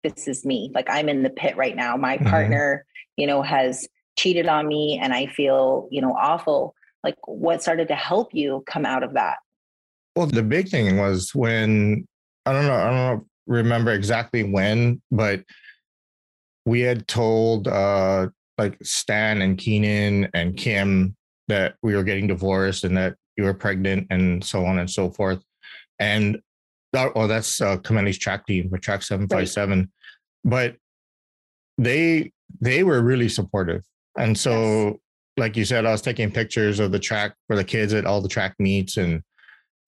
this 0.04 0.28
is 0.28 0.46
me 0.46 0.70
like 0.76 0.90
i'm 0.90 1.08
in 1.08 1.24
the 1.24 1.30
pit 1.30 1.56
right 1.56 1.76
now 1.76 1.96
my 1.96 2.18
mm-hmm. 2.18 2.30
partner 2.30 2.86
you 3.16 3.26
know 3.26 3.42
has 3.42 3.88
cheated 4.18 4.48
on 4.48 4.68
me 4.68 5.00
and 5.02 5.14
i 5.14 5.26
feel 5.26 5.88
you 5.90 6.02
know 6.02 6.14
awful 6.14 6.76
like 7.04 7.16
what 7.28 7.62
started 7.62 7.88
to 7.88 7.96
help 7.96 8.34
you 8.34 8.62
come 8.68 8.86
out 8.86 9.04
of 9.04 9.14
that 9.14 9.38
well 10.18 10.28
the 10.28 10.44
big 10.44 10.68
thing 10.68 10.98
was 10.98 11.34
when 11.34 12.06
i 12.46 12.52
don't 12.52 12.66
know 12.66 12.76
i 12.76 12.86
don't 12.86 13.20
know 13.20 13.26
remember 13.48 13.92
exactly 13.92 14.44
when, 14.44 15.02
but 15.12 15.44
we 16.66 16.82
had 16.82 17.08
told 17.08 17.68
uh 17.68 18.28
like 18.58 18.78
Stan 18.84 19.42
and 19.42 19.58
Keenan 19.58 20.30
and 20.34 20.56
Kim 20.56 21.16
that 21.48 21.76
we 21.82 21.96
were 21.96 22.04
getting 22.04 22.28
divorced 22.28 22.84
and 22.84 22.96
that 22.98 23.16
you 23.36 23.44
were 23.44 23.54
pregnant 23.54 24.08
and 24.10 24.44
so 24.44 24.66
on 24.66 24.80
and 24.80 24.90
so 24.90 25.10
forth. 25.10 25.44
And 26.00 26.40
that, 26.94 27.16
well, 27.16 27.28
that's 27.28 27.60
uh, 27.62 27.78
Kameli's 27.78 28.18
track 28.18 28.46
team, 28.46 28.70
for 28.70 28.78
track 28.78 29.04
757. 29.04 29.80
Right. 29.80 29.88
But 30.44 30.76
they 31.78 32.32
they 32.62 32.84
were 32.84 33.02
really 33.02 33.30
supportive. 33.30 33.84
And 34.18 34.38
so, 34.38 34.86
yes. 34.86 34.96
like 35.38 35.58
you 35.58 35.66
said, 35.66 35.86
I 35.86 35.92
was 35.92 36.02
taking 36.02 36.32
pictures 36.32 36.80
of 36.80 36.92
the 36.92 37.00
track 37.00 37.36
for 37.48 37.56
the 37.56 37.64
kids 37.64 37.94
at 37.94 38.06
all 38.06 38.22
the 38.22 38.30
track 38.30 38.56
meets 38.60 38.98
and 38.98 39.24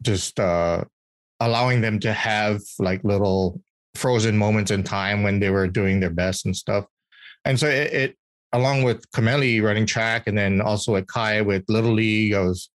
just 0.01 0.39
uh 0.39 0.83
allowing 1.39 1.81
them 1.81 1.99
to 1.99 2.13
have 2.13 2.61
like 2.79 3.03
little 3.03 3.61
frozen 3.93 4.37
moments 4.37 4.71
in 4.71 4.83
time 4.83 5.23
when 5.23 5.39
they 5.39 5.49
were 5.49 5.67
doing 5.67 5.99
their 5.99 6.09
best 6.09 6.45
and 6.45 6.55
stuff. 6.55 6.85
And 7.43 7.59
so 7.59 7.67
it, 7.67 7.93
it 7.93 8.17
along 8.55 8.83
with 8.83 9.09
Kameli 9.11 9.61
running 9.61 9.85
track 9.85 10.27
and 10.27 10.37
then 10.37 10.61
also 10.61 10.95
at 10.95 11.07
Kai 11.07 11.41
with 11.41 11.63
Little 11.67 11.93
League, 11.93 12.33
I 12.33 12.41
was 12.41 12.69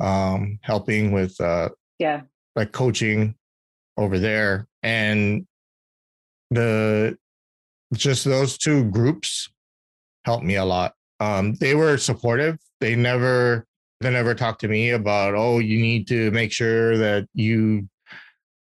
um, 0.00 0.58
helping 0.62 1.12
with 1.12 1.40
uh, 1.40 1.70
yeah 1.98 2.22
like 2.56 2.72
coaching 2.72 3.34
over 3.96 4.18
there 4.18 4.66
and 4.82 5.46
the 6.50 7.16
just 7.94 8.24
those 8.24 8.58
two 8.58 8.84
groups 8.90 9.48
helped 10.24 10.44
me 10.44 10.56
a 10.56 10.64
lot. 10.64 10.94
Um, 11.20 11.54
they 11.54 11.74
were 11.74 11.96
supportive. 11.98 12.58
They 12.80 12.94
never 12.94 13.66
they 14.00 14.10
never 14.10 14.34
talked 14.34 14.60
to 14.62 14.68
me 14.68 14.90
about, 14.90 15.34
oh, 15.34 15.60
you 15.60 15.80
need 15.80 16.08
to 16.08 16.30
make 16.32 16.52
sure 16.52 16.98
that 16.98 17.28
you 17.34 17.88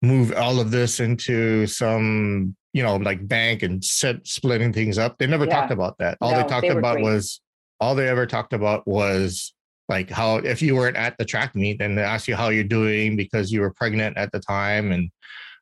move 0.02 0.32
all 0.34 0.60
of 0.60 0.72
this 0.72 1.00
into 1.00 1.68
some, 1.68 2.56
you 2.78 2.84
know, 2.84 2.96
like 2.96 3.28
bank 3.28 3.64
and 3.64 3.84
set 3.84 4.26
splitting 4.28 4.72
things 4.72 4.98
up. 4.98 5.18
They 5.18 5.28
never 5.28 5.46
yeah. 5.46 5.60
talked 5.60 5.72
about 5.72 5.98
that. 5.98 6.18
All 6.22 6.32
no, 6.32 6.38
they 6.38 6.48
talked 6.48 6.68
they 6.68 6.70
about 6.70 6.96
great. 6.96 7.06
was 7.06 7.42
all 7.80 7.96
they 7.96 8.08
ever 8.08 8.26
talked 8.26 8.54
about 8.54 8.88
was 8.88 9.54
like 9.90 10.10
how 10.10 10.38
if 10.38 10.62
you 10.62 10.76
weren't 10.76 10.98
at 10.98 11.18
the 11.18 11.26
track 11.26 11.56
meet, 11.56 11.80
then 11.80 11.96
they 11.96 12.04
ask 12.04 12.28
you 12.28 12.36
how 12.36 12.50
you're 12.50 12.64
doing 12.64 13.16
because 13.16 13.52
you 13.52 13.62
were 13.62 13.74
pregnant 13.74 14.18
at 14.18 14.32
the 14.32 14.40
time 14.40 14.92
and 14.92 15.10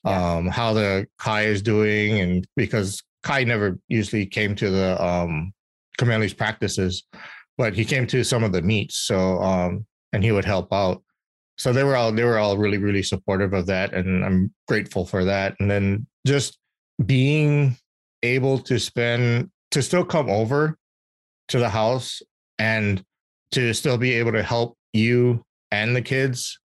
yeah. 0.04 0.36
um, 0.36 0.48
how 0.48 0.74
the 0.74 1.08
Kai 1.18 1.44
is 1.44 1.62
doing. 1.62 2.20
And 2.20 2.48
because 2.56 3.04
Kai 3.24 3.44
never 3.44 3.80
usually 3.88 4.26
came 4.26 4.56
to 4.56 4.70
the 4.70 5.04
um 5.04 5.54
Kameli's 5.98 6.34
practices 6.34 7.04
but 7.58 7.74
he 7.74 7.86
came 7.86 8.06
to 8.08 8.24
some 8.24 8.44
of 8.44 8.52
the 8.52 8.62
meets. 8.62 8.98
So, 8.98 9.40
um, 9.42 9.86
and 10.14 10.24
he 10.24 10.32
would 10.32 10.46
help 10.46 10.74
out. 10.74 11.02
So 11.58 11.72
they 11.72 11.84
were 11.84 11.96
all 11.96 12.12
they 12.12 12.24
were 12.24 12.38
all 12.38 12.58
really 12.58 12.78
really 12.78 13.04
supportive 13.04 13.54
of 13.54 13.66
that, 13.68 13.94
and 13.94 14.26
I'm 14.26 14.54
grateful 14.68 15.06
for 15.06 15.24
that. 15.24 15.56
And 15.60 15.72
then 15.72 16.06
just 16.28 16.60
being 17.04 17.78
able 18.24 18.60
to 18.60 18.80
spend 18.80 19.50
to 19.72 19.82
still 19.82 20.06
come 20.06 20.30
over 20.30 20.78
to 21.50 21.60
the 21.60 21.70
house 21.70 22.22
and 22.60 23.04
to 23.52 23.74
still 23.74 23.98
be 23.98 24.14
able 24.14 24.32
to 24.32 24.44
help 24.44 24.78
you 24.94 25.44
and 25.72 25.96
the 25.96 26.02
kids, 26.02 26.60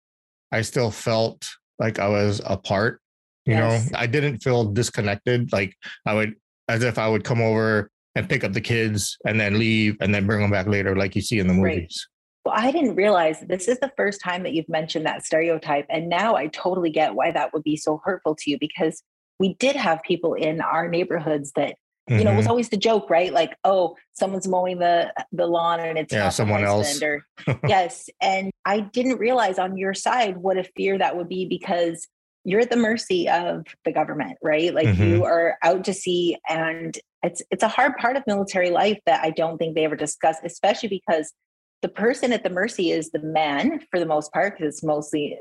I 0.52 0.62
still 0.62 0.92
felt 0.92 1.48
like 1.80 2.00
I 2.00 2.08
was 2.08 2.42
a 2.46 2.58
part. 2.58 3.00
You 3.46 3.54
yes. 3.54 3.92
know, 3.92 4.00
I 4.00 4.08
didn't 4.08 4.40
feel 4.40 4.66
disconnected. 4.66 5.52
Like 5.54 5.74
I 6.06 6.14
would, 6.14 6.36
as 6.68 6.84
if 6.84 6.98
I 6.98 7.08
would 7.08 7.24
come 7.24 7.42
over 7.42 7.90
and 8.16 8.28
pick 8.28 8.44
up 8.44 8.54
the 8.54 8.62
kids 8.62 9.18
and 9.26 9.40
then 9.40 9.58
leave 9.58 9.96
and 10.02 10.14
then 10.14 10.28
bring 10.28 10.42
them 10.42 10.52
back 10.52 10.68
later, 10.68 10.96
like 10.96 11.16
you 11.16 11.22
see 11.22 11.40
in 11.40 11.48
the 11.48 11.54
movies. 11.54 12.08
Well, 12.44 12.56
I 12.58 12.72
didn't 12.72 12.96
realize 12.96 13.42
this 13.42 13.68
is 13.68 13.80
the 13.80 13.92
first 13.96 14.22
time 14.22 14.44
that 14.44 14.54
you've 14.54 14.70
mentioned 14.70 15.06
that 15.06 15.26
stereotype. 15.26 15.86
And 15.90 16.10
now 16.10 16.36
I 16.36 16.48
totally 16.48 16.90
get 16.90 17.14
why 17.14 17.32
that 17.32 17.54
would 17.54 17.64
be 17.64 17.78
so 17.78 18.02
hurtful 18.04 18.36
to 18.36 18.50
you 18.50 18.58
because 18.60 19.04
we 19.40 19.56
did 19.56 19.76
have 19.76 20.02
people 20.04 20.34
in 20.34 20.62
our 20.62 20.88
neighborhoods 20.88 21.52
that 21.56 21.76
you 22.10 22.24
know, 22.24 22.32
it 22.32 22.36
was 22.36 22.44
mm-hmm. 22.44 22.52
always 22.52 22.70
the 22.70 22.78
joke, 22.78 23.10
right? 23.10 23.34
Like, 23.34 23.58
oh, 23.66 23.98
someone's 24.14 24.48
mowing 24.48 24.80
the 24.80 25.12
the 25.34 25.46
lawn 25.46 25.82
and 25.82 25.98
it's 25.98 26.14
yeah, 26.14 26.30
someone 26.30 26.64
else. 26.64 27.02
Or, 27.02 27.26
yes, 27.68 28.10
and 28.22 28.50
I 28.64 28.80
didn't 28.80 29.18
realize 29.18 29.60
on 29.60 29.78
your 29.78 29.94
side 29.94 30.38
what 30.38 30.58
a 30.58 30.64
fear 30.64 30.98
that 30.98 31.18
would 31.18 31.28
be 31.28 31.46
because 31.46 32.08
you're 32.46 32.62
at 32.62 32.70
the 32.70 32.78
mercy 32.78 33.28
of 33.28 33.66
the 33.84 33.92
government, 33.92 34.38
right? 34.42 34.74
Like 34.74 34.88
mm-hmm. 34.88 35.04
you 35.04 35.26
are 35.26 35.58
out 35.64 35.84
to 35.84 35.94
sea 35.94 36.38
and 36.48 36.98
it's 37.24 37.42
it's 37.52 37.64
a 37.64 37.68
hard 37.68 37.98
part 37.98 38.16
of 38.16 38.24
military 38.26 38.70
life 38.70 39.00
that 39.06 39.22
I 39.22 39.32
don't 39.32 39.58
think 39.58 39.76
they 39.76 39.84
ever 39.84 39.98
discuss, 39.98 40.38
especially 40.46 40.88
because 40.88 41.34
the 41.82 41.90
person 41.90 42.32
at 42.32 42.44
the 42.44 42.50
mercy 42.50 42.92
is 42.92 43.12
the 43.12 43.20
man 43.20 43.82
for 43.92 44.00
the 44.00 44.06
most 44.06 44.32
part, 44.32 44.58
because 44.58 44.76
it's 44.76 44.84
mostly 44.84 45.38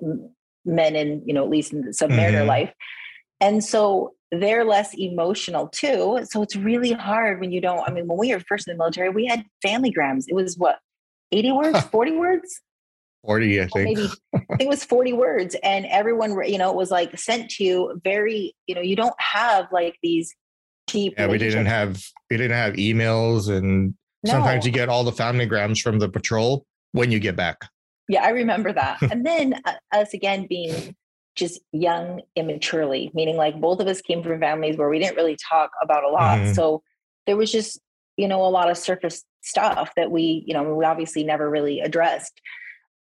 men 0.65 0.97
in 0.97 1.23
you 1.25 1.33
know 1.33 1.45
at 1.45 1.51
least 1.51 1.73
in 1.73 1.85
submariner 1.85 2.43
Mhm. 2.43 2.49
life 2.49 2.73
and 3.41 3.63
so 3.63 4.13
they're 4.33 4.65
less 4.65 4.95
emotional 4.99 5.69
too 5.69 6.21
so 6.25 6.43
it's 6.43 6.57
really 6.57 6.93
hard 6.93 7.41
when 7.41 7.53
you 7.53 7.61
don't 7.61 7.89
i 7.89 7.93
mean 7.93 8.07
when 8.07 8.19
we 8.19 8.33
were 8.33 8.41
first 8.41 8.67
in 8.67 8.75
the 8.75 8.79
military 8.79 9.09
we 9.09 9.27
had 9.27 9.45
family 9.63 9.91
grams 9.91 10.27
it 10.29 10.35
was 10.35 10.57
what 10.59 10.79
80 11.33 11.53
words 11.53 11.81
40 11.81 12.13
words 12.13 12.61
40, 13.25 13.61
I 13.61 13.67
think. 13.67 13.75
maybe 13.75 14.09
I 14.35 14.39
think 14.39 14.61
it 14.61 14.69
was 14.69 14.85
40 14.85 15.13
words 15.13 15.57
and 15.65 15.85
everyone 15.87 16.37
you 16.49 16.59
know 16.59 16.71
it 16.71 16.77
was 16.77 16.93
like 16.93 17.19
sent 17.19 17.51
to 17.53 17.65
you 17.65 18.01
very 18.05 18.55
you 18.67 18.75
know 18.75 18.81
you 18.81 18.95
don't 18.95 19.21
have 19.21 19.67
like 19.73 19.97
these 20.03 20.33
deep 20.87 21.15
Yeah, 21.19 21.27
we 21.27 21.39
didn't 21.39 21.67
have 21.67 22.03
we 22.31 22.37
didn't 22.37 22.57
have 22.57 22.75
emails 22.75 23.49
and 23.55 23.95
sometimes 24.25 24.65
you 24.65 24.73
get 24.73 24.89
all 24.89 25.05
the 25.05 25.13
family 25.13 25.47
grams 25.47 25.81
from 25.81 25.99
the 25.99 26.09
patrol 26.09 26.65
when 26.93 27.11
you 27.11 27.19
get 27.19 27.37
back. 27.37 27.59
Yeah, 28.09 28.25
I 28.25 28.31
remember 28.31 28.73
that. 28.73 29.03
and 29.11 29.27
then 29.27 29.55
uh, 29.65 29.75
us 29.93 30.15
again 30.15 30.47
being 30.49 30.95
just 31.37 31.61
young 31.73 32.23
immaturely, 32.35 33.11
meaning 33.15 33.37
like 33.37 33.61
both 33.61 33.79
of 33.79 33.87
us 33.87 34.01
came 34.01 34.23
from 34.23 34.41
families 34.41 34.77
where 34.77 34.89
we 34.89 34.99
didn't 34.99 35.17
really 35.17 35.37
talk 35.49 35.71
about 35.83 36.03
a 36.03 36.09
lot. 36.09 36.39
Mhm. 36.39 36.55
So 36.55 36.83
there 37.27 37.37
was 37.37 37.53
just, 37.53 37.79
you 38.17 38.27
know, 38.27 38.45
a 38.45 38.49
lot 38.49 38.71
of 38.71 38.79
surface 38.79 39.25
stuff 39.43 39.93
that 39.97 40.11
we, 40.11 40.43
you 40.47 40.55
know, 40.55 40.75
we 40.75 40.85
obviously 40.85 41.23
never 41.23 41.49
really 41.49 41.81
addressed. 41.81 42.41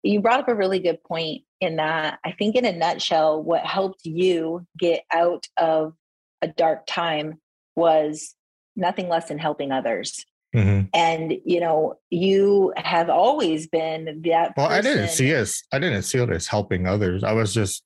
You 0.03 0.21
brought 0.21 0.41
up 0.41 0.49
a 0.49 0.53
really 0.53 0.79
good 0.79 1.01
point 1.03 1.43
in 1.61 1.77
that 1.77 2.19
I 2.25 2.33
think, 2.33 2.55
in 2.55 2.65
a 2.65 2.73
nutshell, 2.73 3.41
what 3.41 3.65
helped 3.65 4.05
you 4.05 4.67
get 4.77 5.03
out 5.11 5.47
of 5.57 5.93
a 6.41 6.47
dark 6.47 6.85
time 6.85 7.39
was 7.75 8.35
nothing 8.75 9.07
less 9.07 9.29
than 9.29 9.39
helping 9.39 9.71
others. 9.71 10.25
Mhm. 10.53 10.89
And, 10.93 11.33
you 11.45 11.61
know, 11.61 11.97
you 12.09 12.73
have 12.75 13.09
always 13.09 13.67
been 13.67 14.21
that. 14.25 14.53
Well, 14.57 14.67
I 14.67 14.81
didn't 14.81 15.09
see 15.09 15.33
us. 15.33 15.63
I 15.71 15.79
didn't 15.79 16.03
see 16.03 16.19
it 16.19 16.29
as 16.29 16.47
helping 16.47 16.85
others. 16.87 17.23
I 17.23 17.31
was 17.31 17.53
just 17.53 17.84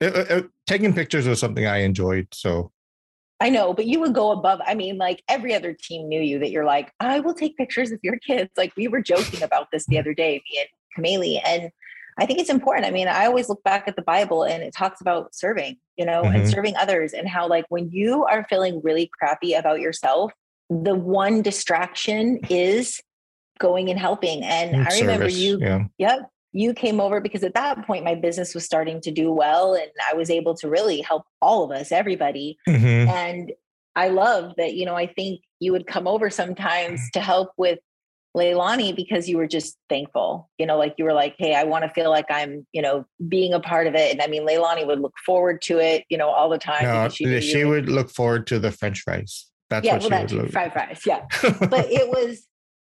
it- 0.00 0.16
it- 0.16 0.30
it- 0.30 0.50
taking 0.66 0.92
pictures 0.92 1.26
was 1.26 1.40
something 1.40 1.66
I 1.66 1.78
enjoyed. 1.78 2.28
So 2.32 2.72
I 3.38 3.50
know, 3.50 3.74
but 3.74 3.84
you 3.86 4.00
would 4.00 4.14
go 4.14 4.30
above. 4.30 4.60
I 4.64 4.74
mean, 4.74 4.96
like 4.96 5.22
every 5.28 5.54
other 5.54 5.74
team 5.74 6.08
knew 6.08 6.20
you 6.20 6.38
that 6.38 6.50
you're 6.50 6.64
like, 6.64 6.90
I 7.00 7.20
will 7.20 7.34
take 7.34 7.56
pictures 7.56 7.92
of 7.92 8.00
your 8.02 8.18
kids. 8.18 8.50
Like 8.56 8.72
we 8.76 8.88
were 8.88 9.02
joking 9.02 9.42
about 9.42 9.70
this 9.70 9.84
the 9.86 9.98
other 9.98 10.14
day, 10.14 10.42
me 10.50 10.60
and 10.60 10.68
Kameli. 11.04 11.40
And 11.44 11.70
I 12.18 12.24
think 12.24 12.38
it's 12.40 12.48
important. 12.48 12.86
I 12.86 12.90
mean, 12.90 13.08
I 13.08 13.26
always 13.26 13.50
look 13.50 13.62
back 13.62 13.88
at 13.88 13.94
the 13.96 14.00
Bible 14.02 14.42
and 14.42 14.62
it 14.62 14.72
talks 14.74 15.02
about 15.02 15.34
serving, 15.34 15.76
you 15.98 16.06
know, 16.06 16.22
and 16.22 16.44
Mhm. 16.44 16.50
serving 16.50 16.76
others 16.76 17.12
and 17.12 17.28
how 17.28 17.46
like 17.46 17.66
when 17.68 17.90
you 17.90 18.24
are 18.24 18.46
feeling 18.48 18.80
really 18.82 19.10
crappy 19.18 19.52
about 19.52 19.80
yourself, 19.80 20.32
the 20.70 20.94
one 20.94 21.42
distraction 21.42 22.40
is 22.48 23.02
going 23.58 23.90
and 23.90 23.98
helping. 23.98 24.42
And 24.44 24.76
mm, 24.76 24.90
I 24.90 24.98
remember 25.00 25.24
service, 25.28 25.36
you 25.36 25.58
Yeah. 25.60 25.84
Yep. 25.98 26.30
You 26.56 26.72
came 26.72 27.00
over 27.00 27.20
because 27.20 27.44
at 27.44 27.54
that 27.54 27.86
point 27.86 28.04
my 28.04 28.14
business 28.14 28.54
was 28.54 28.64
starting 28.64 29.00
to 29.02 29.10
do 29.10 29.30
well 29.30 29.74
and 29.74 29.90
I 30.10 30.14
was 30.14 30.30
able 30.30 30.54
to 30.56 30.68
really 30.68 31.00
help 31.02 31.24
all 31.42 31.64
of 31.64 31.70
us, 31.70 31.92
everybody. 31.92 32.56
Mhm. 32.66 33.08
And 33.08 33.52
I 33.94 34.08
love 34.08 34.54
that, 34.56 34.74
you 34.74 34.86
know, 34.86 34.94
I 34.94 35.06
think 35.06 35.42
you 35.60 35.72
would 35.72 35.86
come 35.86 36.06
over 36.06 36.30
sometimes 36.30 37.00
to 37.12 37.20
help 37.20 37.50
with 37.56 37.78
Leilani 38.36 38.94
because 38.94 39.28
you 39.28 39.38
were 39.38 39.46
just 39.46 39.78
thankful, 39.88 40.50
you 40.58 40.66
know, 40.66 40.76
like 40.76 40.94
you 40.98 41.04
were 41.04 41.14
like, 41.14 41.34
hey, 41.38 41.54
I 41.54 41.64
want 41.64 41.84
to 41.84 41.90
feel 41.90 42.10
like 42.10 42.26
I'm, 42.30 42.66
you 42.72 42.82
know, 42.82 43.06
being 43.28 43.54
a 43.54 43.60
part 43.60 43.86
of 43.86 43.94
it. 43.94 44.12
And 44.12 44.20
I 44.20 44.26
mean, 44.26 44.46
Leilani 44.46 44.86
would 44.86 45.00
look 45.00 45.14
forward 45.24 45.62
to 45.62 45.78
it, 45.78 46.04
you 46.10 46.18
know, 46.18 46.28
all 46.28 46.50
the 46.50 46.58
time. 46.58 46.84
No, 46.84 47.08
knew 47.20 47.40
she, 47.40 47.64
would 47.64 47.88
look 47.88 48.10
forward 48.10 48.46
to 48.48 48.58
the 48.58 48.70
French 48.70 49.00
fries. 49.00 49.46
That's 49.70 49.84
yeah, 49.84 49.94
what 49.94 50.10
well, 50.10 50.26
she 50.28 50.36
would 50.36 50.44
look. 50.44 50.52
fried 50.52 50.72
fries. 50.72 51.02
Yeah 51.06 51.26
but 51.42 51.90
it 51.90 52.08
was 52.08 52.46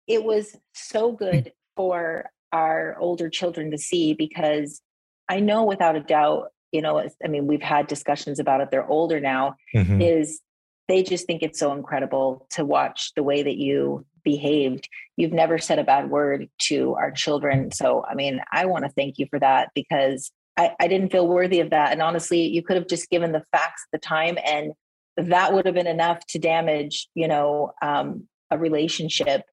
it 0.08 0.24
was 0.24 0.55
so 0.74 1.12
good 1.12 1.51
for 1.75 2.29
our 2.53 2.95
older 3.00 3.29
children 3.29 3.72
to 3.72 3.77
see 3.77 4.13
because 4.13 4.81
I 5.27 5.39
know 5.39 5.63
without 5.63 5.95
a 5.95 6.01
doubt, 6.01 6.50
you 6.72 6.81
know, 6.81 7.00
I 7.00 7.27
mean, 7.27 7.48
we've 7.48 7.62
had 7.62 7.88
discussions 7.88 8.39
about 8.39 8.62
it. 8.62 8.69
They're 8.72 8.88
older 8.88 9.19
now. 9.19 9.55
Mhm. 9.75 10.01
Is 10.01 10.41
they 10.88 11.03
just 11.03 11.25
think 11.25 11.41
it's 11.41 11.60
so 11.60 11.74
incredible 11.74 12.48
to 12.51 12.65
watch 12.65 13.12
the 13.15 13.24
way 13.24 13.43
that 13.43 13.57
you 13.57 14.05
behaved. 14.24 14.88
You've 15.17 15.34
never 15.34 15.58
said 15.58 15.80
a 15.80 15.84
bad 15.84 16.10
word 16.10 16.49
to 16.63 16.95
our 16.95 17.12
children. 17.12 17.71
So, 17.71 18.06
I 18.10 18.15
mean, 18.15 18.41
I 18.51 18.65
want 18.65 18.86
to 18.86 18.91
thank 18.91 19.17
you 19.17 19.28
for 19.30 19.39
that 19.39 19.69
because 19.75 20.32
I, 20.58 20.71
I 20.80 20.88
didn't 20.88 21.12
feel 21.12 21.28
worthy 21.28 21.60
of 21.60 21.71
that. 21.71 21.91
And 21.91 22.01
honestly, 22.01 22.47
you 22.47 22.62
could 22.62 22.75
have 22.75 22.88
just 22.88 23.10
given 23.10 23.32
the 23.32 23.43
facts 23.51 23.84
at 23.88 23.99
the 23.99 24.06
time 24.06 24.38
and 24.45 24.73
that 25.17 25.54
would 25.54 25.65
have 25.65 25.75
been 25.75 25.88
enough 25.88 26.25
to 26.28 26.39
damage, 26.39 27.08
you 27.13 27.28
know, 27.28 27.73
um, 27.82 28.28
a 28.49 28.58
relationship. 28.58 29.43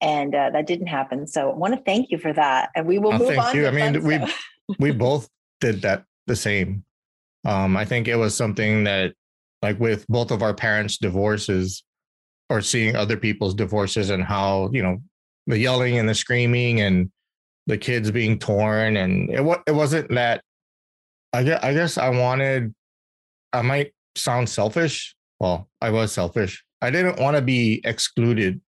And 0.00 0.34
uh, 0.34 0.50
that 0.50 0.66
didn't 0.66 0.88
happen. 0.88 1.26
So 1.26 1.50
I 1.50 1.54
want 1.54 1.74
to 1.74 1.80
thank 1.82 2.10
you 2.10 2.18
for 2.18 2.32
that. 2.32 2.70
And 2.74 2.86
we 2.86 2.98
will 2.98 3.14
Oh, 3.14 3.18
move 3.18 3.28
thank 3.28 3.40
on. 3.44 3.56
you. 3.56 3.66
I 3.66 3.70
mean, 3.70 4.02
we- 4.02 4.20
we 4.78 4.90
both 4.92 5.28
did 5.60 5.82
that 5.82 6.04
the 6.26 6.36
same. 6.36 6.84
Um, 7.46 7.76
I 7.76 7.84
think 7.84 8.08
it 8.08 8.16
was 8.16 8.34
something 8.34 8.84
that, 8.84 9.12
like, 9.62 9.78
with 9.78 10.06
both 10.08 10.30
of 10.30 10.42
our 10.42 10.54
parents' 10.54 10.98
divorces, 10.98 11.84
or 12.50 12.60
seeing 12.60 12.94
other 12.96 13.16
people's 13.16 13.54
divorces, 13.54 14.10
and 14.10 14.22
how 14.22 14.70
you 14.72 14.82
know 14.82 14.98
the 15.46 15.58
yelling 15.58 15.98
and 15.98 16.08
the 16.08 16.14
screaming 16.14 16.80
and 16.80 17.10
the 17.66 17.76
kids 17.78 18.10
being 18.10 18.38
torn, 18.38 18.96
and 18.96 19.30
it 19.30 19.42
wa- 19.42 19.62
it 19.66 19.72
wasn't 19.72 20.08
that. 20.14 20.42
I 21.32 21.42
guess 21.42 21.62
I 21.62 21.72
guess 21.74 21.98
I 21.98 22.08
wanted. 22.10 22.74
I 23.52 23.62
might 23.62 23.92
sound 24.16 24.48
selfish. 24.48 25.14
Well, 25.40 25.68
I 25.82 25.90
was 25.90 26.12
selfish. 26.12 26.64
I 26.80 26.90
didn't 26.90 27.18
want 27.18 27.36
to 27.36 27.42
be 27.42 27.80
excluded, 27.84 28.60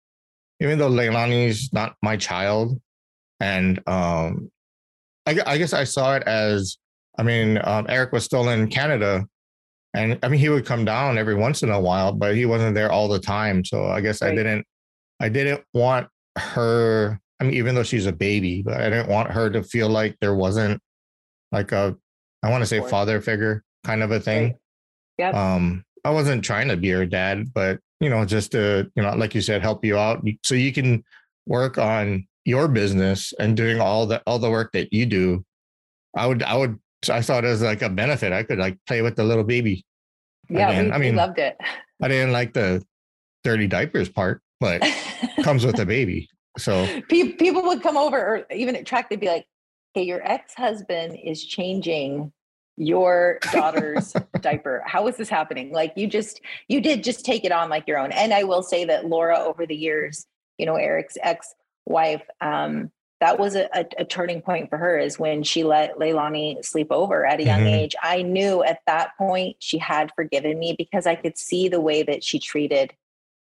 even 0.61 0.79
though 0.79 0.91
Leilani's 0.91 1.73
not 1.73 1.97
my 2.03 2.17
child, 2.17 2.81
and 3.41 3.81
um, 3.87 4.51
I, 5.27 5.39
I 5.47 5.59
guess 5.59 5.73
I 5.73 5.85
saw 5.85 6.15
it 6.17 6.23
as 6.25 6.79
I 7.19 7.23
mean, 7.23 7.59
um, 7.65 7.87
Eric 7.89 8.13
was 8.13 8.25
still 8.25 8.49
in 8.49 8.69
Canada, 8.69 9.27
and 9.95 10.19
I 10.23 10.29
mean 10.29 10.41
he 10.41 10.49
would 10.49 10.67
come 10.67 10.85
down 10.85 11.19
every 11.19 11.35
once 11.35 11.63
in 11.63 11.71
a 11.71 11.81
while, 11.81 12.13
but 12.13 12.35
he 12.35 12.47
wasn't 12.47 12.75
there 12.75 12.93
all 12.93 13.09
the 13.09 13.19
time. 13.19 13.65
So 13.65 13.87
I 13.87 14.01
guess 14.01 14.23
I 14.23 14.35
didn't, 14.35 14.67
I 15.21 15.29
didn't 15.29 15.65
want 15.75 16.09
her. 16.37 17.21
I 17.41 17.45
mean, 17.45 17.55
even 17.55 17.75
though 17.75 17.83
she's 17.83 18.07
a 18.07 18.13
baby, 18.13 18.63
but 18.63 18.81
I 18.81 18.89
didn't 18.89 19.09
want 19.09 19.31
her 19.31 19.51
to 19.51 19.63
feel 19.63 19.89
like 19.89 20.17
there 20.21 20.35
wasn't 20.35 20.81
like 21.53 21.73
a, 21.73 21.95
I 22.43 22.51
want 22.51 22.63
to 22.63 22.67
say 22.67 22.81
father 22.81 23.21
figure 23.21 23.63
kind 23.85 24.03
of 24.03 24.11
a 24.11 24.21
thing. 24.21 24.45
Right. 24.45 24.57
Yep. 25.19 25.35
Um, 25.35 25.85
I 26.05 26.11
wasn't 26.11 26.45
trying 26.45 26.69
to 26.69 26.77
be 26.77 26.91
her 26.91 27.07
dad, 27.07 27.53
but 27.53 27.79
you 28.01 28.11
know, 28.11 28.25
just 28.25 28.53
to 28.53 28.91
you 28.95 29.03
know, 29.03 29.15
like 29.17 29.35
you 29.35 29.41
said, 29.41 29.63
help 29.63 29.85
you 29.85 29.97
out 29.97 30.25
so 30.45 30.55
you 30.55 30.73
can 30.73 31.05
work 31.47 31.79
on 31.79 32.27
your 32.45 32.69
business 32.69 33.33
and 33.39 33.57
doing 33.57 33.81
all 33.81 34.07
the 34.07 34.23
all 34.27 34.39
the 34.39 34.51
work 34.51 34.73
that 34.73 34.93
you 34.93 35.07
do. 35.07 35.45
I 36.17 36.27
would, 36.27 36.43
I 36.43 36.57
would, 36.57 36.79
I 37.11 37.21
saw 37.21 37.39
it 37.39 37.45
as 37.45 37.63
like 37.63 37.83
a 37.83 37.91
benefit. 37.91 38.33
I 38.33 38.43
could 38.43 38.59
like 38.59 38.79
play 38.87 39.03
with 39.03 39.17
the 39.17 39.25
little 39.25 39.45
baby. 39.45 39.85
yeah, 40.49 40.71
Again, 40.71 40.87
we, 40.87 40.91
I 40.93 40.99
we 40.99 41.05
mean, 41.07 41.17
loved 41.17 41.39
it. 41.39 41.57
I 42.03 42.09
didn't 42.09 42.33
like 42.33 42.55
the 42.55 42.83
dirty 43.45 43.67
diapers 43.67 44.09
part, 44.09 44.41
but 44.61 44.83
comes 45.43 45.65
with 45.67 45.79
a 45.79 45.87
baby. 45.87 46.29
So 46.59 46.87
people 47.09 47.63
would 47.65 47.83
come 47.83 47.97
over 47.99 48.19
or 48.19 48.47
even 48.55 48.77
at 48.77 48.87
track 48.87 49.11
they'd 49.11 49.21
be 49.21 49.27
like 49.27 49.47
hey 49.97 50.03
your 50.03 50.23
ex-husband 50.31 51.19
is 51.25 51.45
changing 51.45 52.31
your 52.77 53.39
daughter's 53.53 54.13
diaper. 54.41 54.83
How 54.87 55.07
is 55.09 55.17
this 55.17 55.29
happening? 55.29 55.73
Like 55.73 55.93
you 55.97 56.07
just 56.07 56.41
you 56.69 56.81
did 56.81 57.03
just 57.03 57.25
take 57.25 57.45
it 57.45 57.53
on 57.53 57.69
like 57.71 57.87
your 57.89 57.99
own. 57.99 58.13
And 58.13 58.33
i 58.35 58.45
will 58.45 58.63
say 58.63 58.85
that 58.85 59.07
laura 59.07 59.39
over 59.39 59.67
the 59.67 59.75
years 59.77 60.27
you 60.59 60.67
know 60.67 60.77
eric's 60.77 61.17
ex-wife 61.23 62.23
um 62.41 62.91
that 63.21 63.39
was 63.39 63.57
a, 63.57 63.67
a, 63.75 63.87
a 63.99 64.05
turning 64.05 64.43
point 64.43 64.69
for 64.69 64.77
her 64.77 64.99
is 64.99 65.19
when 65.19 65.43
she 65.43 65.65
let 65.65 65.97
leilani 65.99 66.63
sleep 66.65 66.89
over 66.91 67.25
at 67.25 67.41
a 67.41 67.45
young 67.45 67.61
Mhm. 67.61 67.73
age. 67.79 67.95
I 68.03 68.21
knew 68.23 68.63
at 68.63 68.81
that 68.87 69.17
point 69.17 69.57
she 69.59 69.79
had 69.79 70.13
forgiven 70.15 70.59
me 70.59 70.75
because 70.77 71.07
i 71.07 71.15
could 71.15 71.39
see 71.39 71.69
the 71.69 71.81
way 71.81 72.03
that 72.03 72.23
she 72.23 72.39
treated 72.39 72.93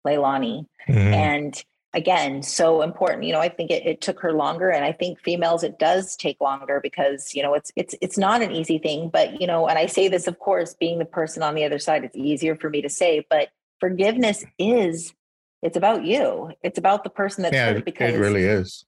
leilani. 0.07 0.67
Mhm. 0.89 1.13
and 1.15 1.65
again 1.95 2.43
so 2.43 2.83
important 2.83 3.25
you 3.25 3.33
know 3.33 3.41
i 3.41 3.49
think 3.49 3.71
it, 3.71 3.87
it 3.87 4.01
took 4.01 4.21
her 4.21 4.33
longer 4.33 4.69
and 4.71 4.85
i 4.85 4.93
think 4.93 5.19
females 5.21 5.63
it 5.63 5.79
does 5.79 6.17
take 6.17 6.39
longer 6.41 6.81
because 6.83 7.35
you 7.35 7.43
know 7.43 7.55
it's 7.55 7.71
it's 7.77 7.95
it's 8.01 8.19
not 8.19 8.43
an 8.43 8.51
easy 8.53 8.79
thing 8.79 9.09
but 9.09 9.41
you 9.41 9.47
know 9.47 9.67
and 9.67 9.79
i 9.79 9.87
say 9.87 10.09
this 10.09 10.27
of 10.27 10.39
course 10.39 10.75
being 10.75 10.99
the 10.99 11.05
person 11.05 11.43
on 11.43 11.55
the 11.55 11.65
other 11.65 11.79
side 11.79 12.05
it's 12.05 12.17
easier 12.17 12.55
for 12.57 12.69
me 12.69 12.83
to 12.83 12.89
say 12.89 13.25
but 13.31 13.49
forgiveness 13.81 14.45
is 14.59 15.15
it's 15.63 15.77
about 15.77 16.05
you 16.05 16.51
it's 16.63 16.79
about 16.79 17.03
the 17.05 17.11
person 17.11 17.43
that's 17.43 17.55
yeah, 17.55 17.73
hurt 17.73 17.85
because 17.85 18.15
it 18.15 18.19
really 18.19 18.43
is. 18.45 18.85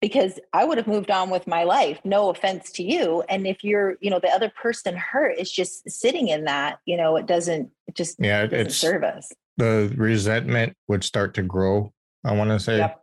because 0.00 0.38
I 0.52 0.64
would 0.64 0.78
have 0.78 0.86
moved 0.86 1.10
on 1.10 1.30
with 1.30 1.46
my 1.46 1.64
life. 1.64 1.98
No 2.04 2.28
offense 2.30 2.70
to 2.72 2.82
you. 2.82 3.22
And 3.28 3.46
if 3.46 3.64
you're, 3.64 3.96
you 4.00 4.10
know, 4.10 4.18
the 4.20 4.28
other 4.28 4.50
person 4.50 4.94
hurt 4.96 5.38
is 5.38 5.50
just 5.50 5.88
sitting 5.90 6.28
in 6.28 6.44
that, 6.44 6.78
you 6.84 6.96
know, 6.98 7.16
it 7.16 7.26
doesn't, 7.26 7.70
it 7.86 7.94
just 7.94 8.16
Yeah, 8.20 8.42
it- 8.42 8.48
doesn't 8.48 8.66
it's 8.66 8.76
serve 8.76 9.04
us. 9.04 9.32
the 9.56 9.92
resentment 9.96 10.76
would 10.88 11.02
start 11.04 11.34
to 11.34 11.42
grow. 11.42 11.92
I 12.26 12.32
want 12.32 12.50
to 12.50 12.58
say, 12.60 12.78
Yep. 12.78 13.00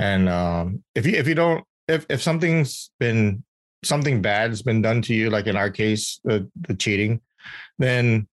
and 0.00 0.28
um, 0.28 0.82
if 0.94 1.06
you 1.06 1.12
if 1.12 1.26
you 1.28 1.34
don't 1.34 1.64
if 1.88 2.04
if 2.10 2.20
something's 2.20 2.90
been 2.98 3.44
something 3.84 4.20
bad's 4.20 4.62
been 4.62 4.82
done 4.82 5.00
to 5.02 5.14
you, 5.14 5.30
like 5.30 5.46
in 5.46 5.56
our 5.56 5.70
case, 5.70 6.20
the 6.24 6.50
the 6.68 6.74
cheating, 6.74 7.20
then 7.78 8.26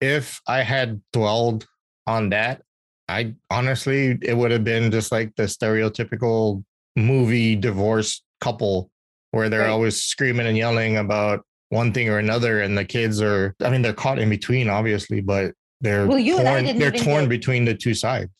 if 0.00 0.40
I 0.46 0.62
had 0.62 1.00
dwelled 1.12 1.66
on 2.06 2.28
that, 2.30 2.62
I 3.08 3.34
honestly 3.50 4.18
it 4.22 4.36
would 4.36 4.50
have 4.50 4.64
been 4.64 4.90
just 4.90 5.10
like 5.10 5.34
the 5.36 5.44
stereotypical 5.44 6.62
movie 6.94 7.56
divorce 7.56 8.22
couple 8.40 8.90
where 9.30 9.48
they're 9.48 9.60
Right. 9.60 9.70
always 9.70 10.02
screaming 10.02 10.46
and 10.46 10.56
yelling 10.56 10.96
about 10.98 11.44
one 11.70 11.92
thing 11.92 12.08
or 12.08 12.18
another, 12.18 12.60
and 12.62 12.76
the 12.78 12.84
kids 12.84 13.20
are. 13.20 13.54
I 13.62 13.70
mean, 13.70 13.82
they're 13.82 13.92
caught 13.92 14.18
in 14.18 14.30
between, 14.30 14.68
obviously, 14.70 15.20
but 15.20 15.54
they're 15.80 16.06
Well, 16.06 16.18
you 16.18 16.38
and 16.38 16.48
I 16.48 16.62
torn. 16.62 16.78
They're 16.78 16.90
torn 16.90 17.24
get- 17.24 17.28
between 17.30 17.64
the 17.64 17.74
two 17.74 17.94
sides. 17.94 18.30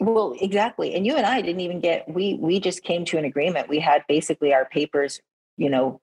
Well, 0.00 0.34
exactly. 0.40 0.94
And 0.94 1.06
you 1.06 1.16
and 1.16 1.24
I 1.26 1.40
didn't 1.40 1.60
even 1.60 1.80
get 1.80 2.08
we 2.12 2.34
we 2.34 2.60
just 2.60 2.82
came 2.82 3.04
to 3.06 3.18
an 3.18 3.24
agreement. 3.24 3.68
We 3.68 3.78
had 3.80 4.02
basically 4.08 4.52
our 4.52 4.64
papers, 4.66 5.20
you 5.56 5.70
know, 5.70 6.00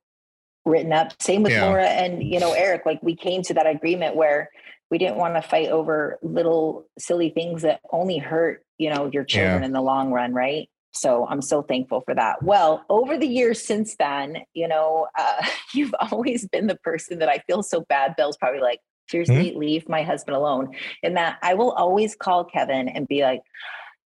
written 0.65 0.93
up. 0.93 1.13
Same 1.21 1.43
with 1.43 1.51
Yeah. 1.51 1.65
Laura 1.65 1.85
and 1.87 2.23
you 2.23 2.39
know 2.39 2.53
Eric. 2.53 2.85
Like 2.85 3.01
we 3.03 3.15
came 3.15 3.41
to 3.43 3.53
that 3.53 3.67
agreement 3.67 4.15
where 4.15 4.49
we 4.89 4.97
didn't 4.97 5.17
want 5.17 5.35
to 5.35 5.41
fight 5.41 5.69
over 5.69 6.19
little 6.21 6.85
silly 6.99 7.29
things 7.29 7.61
that 7.61 7.79
only 7.91 8.17
hurt, 8.17 8.63
you 8.77 8.89
know, 8.93 9.09
your 9.11 9.23
children 9.23 9.61
Yeah. 9.61 9.65
in 9.65 9.71
the 9.73 9.81
long 9.81 10.11
run, 10.11 10.33
right? 10.33 10.69
So 10.93 11.25
I'm 11.29 11.41
so 11.41 11.61
thankful 11.61 12.01
for 12.01 12.13
that. 12.15 12.43
Well, 12.43 12.83
over 12.89 13.17
the 13.17 13.27
years 13.27 13.65
since 13.65 13.95
then, 13.95 14.39
you 14.53 14.67
know, 14.67 15.07
uh, 15.17 15.45
you've 15.73 15.95
always 16.11 16.47
been 16.49 16.67
the 16.67 16.75
person 16.75 17.19
that 17.19 17.29
I 17.29 17.37
feel 17.47 17.63
so 17.63 17.85
bad. 17.87 18.15
Bill's 18.17 18.35
probably 18.35 18.59
like, 18.59 18.79
seriously, 19.09 19.53
leave 19.55 19.87
my 19.87 20.03
husband 20.03 20.35
alone. 20.35 20.75
And 21.03 21.15
that 21.15 21.37
I 21.41 21.53
will 21.53 21.71
always 21.71 22.15
call 22.15 22.43
Kevin 22.43 22.89
and 22.89 23.07
be 23.07 23.21
like, 23.23 23.41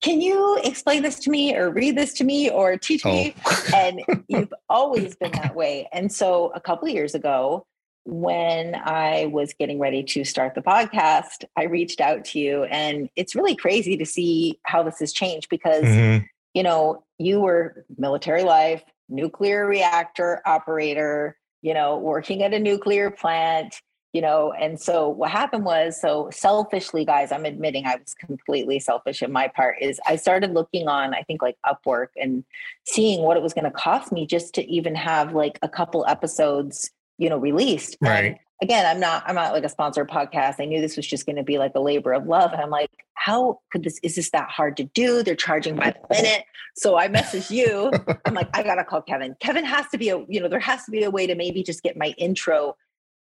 can 0.01 0.19
you 0.19 0.59
explain 0.63 1.03
this 1.03 1.19
to 1.19 1.29
me 1.29 1.55
or 1.55 1.69
read 1.69 1.95
this 1.95 2.13
to 2.15 2.23
me 2.23 2.49
or 2.49 2.77
teach 2.77 3.05
me? 3.05 3.35
Oh, 3.45 3.65
and 3.75 4.01
you've 4.27 4.53
always 4.69 5.15
been 5.15 5.31
that 5.33 5.55
way. 5.55 5.87
And 5.93 6.11
so 6.11 6.51
a 6.55 6.59
couple 6.59 6.87
of 6.87 6.93
years 6.93 7.13
ago, 7.13 7.65
when 8.05 8.73
I 8.75 9.27
was 9.27 9.53
getting 9.53 9.77
ready 9.77 10.01
to 10.03 10.23
start 10.23 10.55
the 10.55 10.61
podcast, 10.61 11.45
I 11.55 11.63
reached 11.63 12.01
out 12.01 12.25
to 12.25 12.39
you. 12.39 12.63
And 12.63 13.09
it's 13.15 13.35
really 13.35 13.55
crazy 13.55 13.95
to 13.97 14.05
see 14.05 14.59
how 14.63 14.81
this 14.81 14.99
has 14.99 15.13
changed 15.13 15.49
because, 15.49 15.83
Mhm. 15.83 16.25
you 16.55 16.63
know, 16.63 17.03
you 17.19 17.39
were 17.39 17.85
military 17.97 18.43
life, 18.43 18.83
nuclear 19.07 19.67
reactor 19.67 20.41
operator, 20.47 21.37
you 21.61 21.75
know, 21.75 21.97
working 21.97 22.41
at 22.41 22.55
a 22.55 22.59
nuclear 22.59 23.11
plant, 23.11 23.79
you 24.13 24.21
know. 24.21 24.53
And 24.53 24.79
so 24.79 25.07
what 25.09 25.31
happened 25.31 25.65
was 25.65 25.99
so 25.99 26.29
selfishly, 26.31 27.05
guys, 27.05 27.31
I'm 27.31 27.45
admitting 27.45 27.85
I 27.85 27.95
was 27.95 28.13
completely 28.13 28.79
selfish 28.79 29.21
in 29.21 29.31
my 29.31 29.47
part, 29.47 29.77
is 29.81 29.99
I 30.07 30.15
started 30.15 30.53
looking 30.53 30.87
on, 30.87 31.13
I 31.13 31.21
think 31.23 31.41
like 31.41 31.57
Upwork 31.65 32.07
and 32.15 32.43
seeing 32.85 33.21
what 33.21 33.37
it 33.37 33.43
was 33.43 33.53
going 33.53 33.65
to 33.65 33.71
cost 33.71 34.11
me 34.11 34.25
just 34.25 34.53
to 34.55 34.67
even 34.69 34.95
have 34.95 35.33
like 35.33 35.59
a 35.61 35.69
couple 35.69 36.05
episodes, 36.07 36.91
you 37.17 37.29
know, 37.29 37.37
released. 37.37 37.97
And 38.01 38.09
Right. 38.09 38.37
again, 38.61 38.85
I'm 38.85 38.99
not, 38.99 39.23
I'm 39.25 39.35
not 39.35 39.53
like 39.53 39.63
a 39.63 39.69
sponsored 39.69 40.09
podcast. 40.09 40.55
I 40.59 40.65
knew 40.65 40.81
this 40.81 40.97
was 40.97 41.07
just 41.07 41.25
going 41.25 41.37
to 41.37 41.43
be 41.43 41.57
like 41.57 41.71
a 41.75 41.79
labor 41.79 42.13
of 42.13 42.25
love. 42.27 42.51
And 42.51 42.61
I'm 42.61 42.69
like, 42.69 42.89
how 43.13 43.59
could 43.71 43.83
this, 43.83 43.99
is 44.03 44.15
this 44.15 44.31
that 44.31 44.49
hard 44.49 44.75
to 44.77 44.83
do? 44.83 45.21
They're 45.23 45.35
charging 45.35 45.75
by 45.75 45.91
the 45.91 46.15
minute. 46.15 46.43
So 46.75 46.97
I 46.97 47.07
messaged 47.07 47.51
you. 47.51 47.91
I'm 48.25 48.33
like, 48.33 48.49
I 48.53 48.63
gotta 48.63 48.83
call 48.83 49.01
Kevin. 49.01 49.35
Kevin 49.41 49.65
has 49.65 49.87
to 49.89 49.97
be 49.97 50.09
a, 50.09 50.25
you 50.27 50.39
know, 50.41 50.47
there 50.47 50.59
has 50.59 50.85
to 50.85 50.91
be 50.91 51.03
a 51.03 51.11
way 51.11 51.27
to 51.27 51.35
maybe 51.35 51.63
just 51.63 51.83
get 51.83 51.97
my 51.97 52.15
intro 52.17 52.75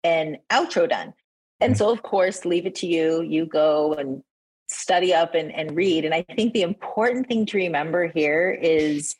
and 0.07 0.37
outro 0.49 0.89
done. 0.89 1.13
And 1.59 1.73
mm. 1.73 1.77
so 1.77 1.91
of 1.91 2.03
course, 2.03 2.45
leave 2.45 2.65
it 2.65 2.75
to 2.75 2.87
you. 2.87 3.21
You 3.21 3.45
go 3.45 3.93
and 3.93 4.23
study 4.69 5.13
up 5.13 5.35
and, 5.35 5.51
and 5.53 5.75
read. 5.75 6.05
And 6.05 6.13
I 6.13 6.25
think 6.35 6.53
the 6.53 6.61
important 6.61 7.27
thing 7.27 7.45
to 7.47 7.57
remember 7.57 8.07
here 8.07 8.51
is, 8.51 9.15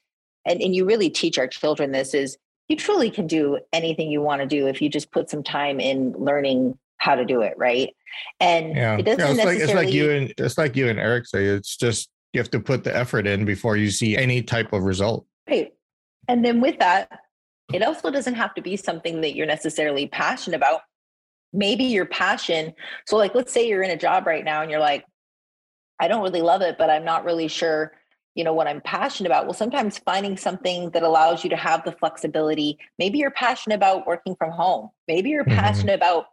and, 0.45 0.61
and 0.61 0.75
you 0.75 0.85
really 0.85 1.09
teach 1.09 1.37
our 1.37 1.47
children 1.47 1.91
this 1.91 2.13
is 2.13 2.37
you 2.69 2.75
truly 2.75 3.09
can 3.09 3.27
do 3.27 3.59
anything 3.71 4.11
you 4.11 4.21
want 4.21 4.41
to 4.41 4.47
do 4.47 4.67
if 4.67 4.81
you 4.81 4.89
just 4.89 5.11
put 5.11 5.29
some 5.29 5.43
time 5.43 5.79
in 5.79 6.13
learning 6.13 6.77
how 6.97 7.15
to 7.15 7.25
do 7.25 7.41
it, 7.41 7.53
right? 7.57 7.95
And 8.39 8.75
Yeah, 8.75 8.97
it 8.97 9.03
doesn't 9.03 9.19
yeah, 9.19 9.31
it's 9.31 9.37
like 9.37 9.57
necessarily 9.57 9.63
it's 9.63 9.73
like 9.73 9.93
you 9.93 10.11
and 10.11 10.33
it's 10.37 10.57
like 10.57 10.75
you 10.75 10.89
and 10.89 10.99
Eric 10.99 11.27
say. 11.27 11.45
It's 11.45 11.77
just 11.77 12.09
you 12.33 12.41
have 12.41 12.51
to 12.51 12.59
put 12.59 12.83
the 12.83 12.95
effort 12.95 13.25
in 13.25 13.45
before 13.45 13.77
you 13.77 13.89
see 13.89 14.17
any 14.17 14.41
type 14.41 14.73
of 14.73 14.83
result. 14.83 15.25
Right. 15.49 15.73
And 16.27 16.43
then 16.43 16.59
with 16.59 16.79
that, 16.79 17.09
it 17.73 17.83
also 17.83 18.09
doesn't 18.09 18.35
have 18.35 18.53
to 18.55 18.61
be 18.61 18.77
something 18.77 19.21
that 19.21 19.35
you're 19.35 19.45
necessarily 19.45 20.07
passionate 20.07 20.57
about. 20.57 20.81
Maybe 21.53 21.85
your 21.85 22.05
passion. 22.05 22.73
So, 23.05 23.17
like, 23.17 23.35
let's 23.35 23.51
say 23.53 23.67
you're 23.67 23.83
in 23.83 23.91
a 23.91 23.97
job 23.97 24.25
right 24.27 24.43
now 24.43 24.61
and 24.61 24.71
you're 24.71 24.79
like, 24.79 25.05
I 25.99 26.07
don't 26.07 26.23
really 26.23 26.41
love 26.41 26.61
it, 26.61 26.77
but 26.77 26.89
I'm 26.89 27.05
not 27.05 27.25
really 27.25 27.47
sure, 27.47 27.93
you 28.35 28.43
know, 28.43 28.53
what 28.53 28.67
I'm 28.67 28.81
passionate 28.81 29.29
about. 29.29 29.45
Well, 29.45 29.53
sometimes 29.53 29.97
finding 29.97 30.37
something 30.37 30.91
that 30.91 31.03
allows 31.03 31.43
you 31.43 31.49
to 31.49 31.55
have 31.55 31.83
the 31.83 31.91
flexibility. 31.91 32.77
Maybe 32.99 33.17
you're 33.17 33.31
passionate 33.31 33.75
about 33.75 34.05
working 34.05 34.35
from 34.35 34.51
home. 34.51 34.91
Maybe 35.07 35.29
you're 35.29 35.45
Mhm. 35.45 35.55
passionate 35.55 35.95
about 35.95 36.27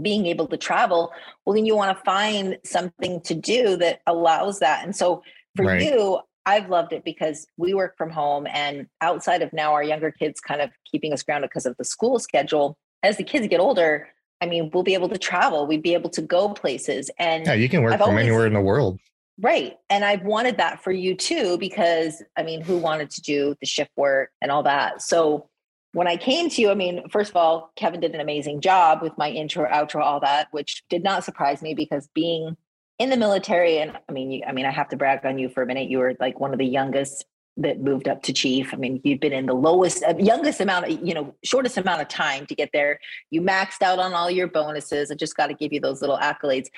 being 0.00 0.26
able 0.26 0.46
to 0.46 0.56
travel. 0.56 1.12
Well, 1.44 1.54
then 1.54 1.66
you 1.66 1.76
want 1.76 1.96
to 1.96 2.04
find 2.04 2.58
something 2.64 3.20
to 3.22 3.34
do 3.34 3.76
that 3.76 4.00
allows 4.06 4.60
that. 4.60 4.84
And 4.84 4.94
so 4.94 5.22
for 5.56 5.64
Right. 5.64 5.82
you, 5.82 6.20
I've 6.46 6.68
loved 6.68 6.92
it 6.92 7.04
because 7.04 7.46
we 7.56 7.74
work 7.74 7.96
from 7.96 8.10
home 8.10 8.46
and 8.50 8.86
outside 9.00 9.42
of 9.42 9.52
now 9.52 9.72
our 9.72 9.82
younger 9.82 10.10
kids 10.10 10.40
kind 10.40 10.60
of 10.60 10.70
keeping 10.90 11.12
us 11.12 11.22
grounded 11.22 11.50
because 11.50 11.66
of 11.66 11.76
the 11.76 11.84
school 11.84 12.18
schedule. 12.18 12.76
As 13.02 13.16
the 13.16 13.24
kids 13.24 13.46
get 13.48 13.60
older, 13.60 14.08
I 14.40 14.46
mean, 14.46 14.70
we'll 14.72 14.82
be 14.82 14.94
able 14.94 15.08
to 15.08 15.18
travel, 15.18 15.66
we'd 15.66 15.82
be 15.82 15.94
able 15.94 16.10
to 16.10 16.22
go 16.22 16.48
places. 16.52 17.10
And 17.18 17.46
Yeah, 17.46 17.54
you 17.54 17.68
can 17.68 17.82
work 17.82 17.92
I've 17.92 18.00
from 18.00 18.10
always- 18.10 18.26
anywhere 18.26 18.46
in 18.46 18.54
the 18.54 18.60
world. 18.60 18.98
Right. 19.40 19.78
And 19.88 20.04
I've 20.04 20.22
wanted 20.24 20.58
that 20.58 20.82
for 20.84 20.92
you 20.92 21.14
too, 21.16 21.56
because 21.58 22.22
I 22.36 22.42
mean, 22.42 22.60
who 22.60 22.76
wanted 22.76 23.10
to 23.10 23.20
do 23.22 23.54
the 23.60 23.66
shift 23.66 23.90
work 23.96 24.30
and 24.42 24.50
all 24.50 24.62
that? 24.64 25.00
So 25.02 25.48
when 25.92 26.06
I 26.06 26.16
came 26.16 26.48
to 26.50 26.62
you, 26.62 26.70
I 26.70 26.74
mean, 26.74 27.08
first 27.08 27.30
of 27.30 27.36
all, 27.36 27.72
Kevin 27.76 28.00
did 28.00 28.14
an 28.14 28.20
amazing 28.20 28.60
job 28.60 29.00
with 29.02 29.16
my 29.16 29.30
intro, 29.30 29.68
outro, 29.68 30.00
all 30.00 30.20
that, 30.20 30.48
which 30.50 30.82
did 30.90 31.02
not 31.02 31.24
surprise 31.24 31.62
me 31.62 31.74
because 31.74 32.08
being 32.14 32.56
in 33.02 33.10
the 33.10 33.16
military, 33.16 33.78
and 33.78 33.98
I 34.08 34.12
mean, 34.12 34.30
you, 34.30 34.42
I 34.46 34.52
mean, 34.52 34.64
I 34.64 34.70
have 34.70 34.88
to 34.90 34.96
brag 34.96 35.26
on 35.26 35.36
you 35.36 35.48
for 35.48 35.62
a 35.64 35.66
minute. 35.66 35.90
You 35.90 35.98
were 35.98 36.14
like 36.20 36.38
one 36.38 36.52
of 36.52 36.58
the 36.58 36.64
youngest 36.64 37.24
that 37.56 37.80
moved 37.80 38.06
up 38.06 38.22
to 38.22 38.32
chief. 38.32 38.72
I 38.72 38.76
mean, 38.76 39.00
you've 39.02 39.18
been 39.18 39.32
in 39.32 39.46
the 39.46 39.54
lowest, 39.54 40.04
uh, 40.04 40.14
youngest 40.18 40.60
amount 40.60 40.86
of, 40.86 41.06
you 41.06 41.12
know, 41.12 41.34
shortest 41.42 41.76
amount 41.76 42.00
of 42.00 42.06
time 42.06 42.46
to 42.46 42.54
get 42.54 42.70
there. 42.72 43.00
You 43.30 43.42
maxed 43.42 43.82
out 43.82 43.98
on 43.98 44.14
all 44.14 44.30
your 44.30 44.46
bonuses. 44.46 45.10
I 45.10 45.16
just 45.16 45.36
got 45.36 45.48
to 45.48 45.54
give 45.54 45.72
you 45.72 45.80
those 45.80 46.00
little 46.00 46.16
accolades. 46.16 46.68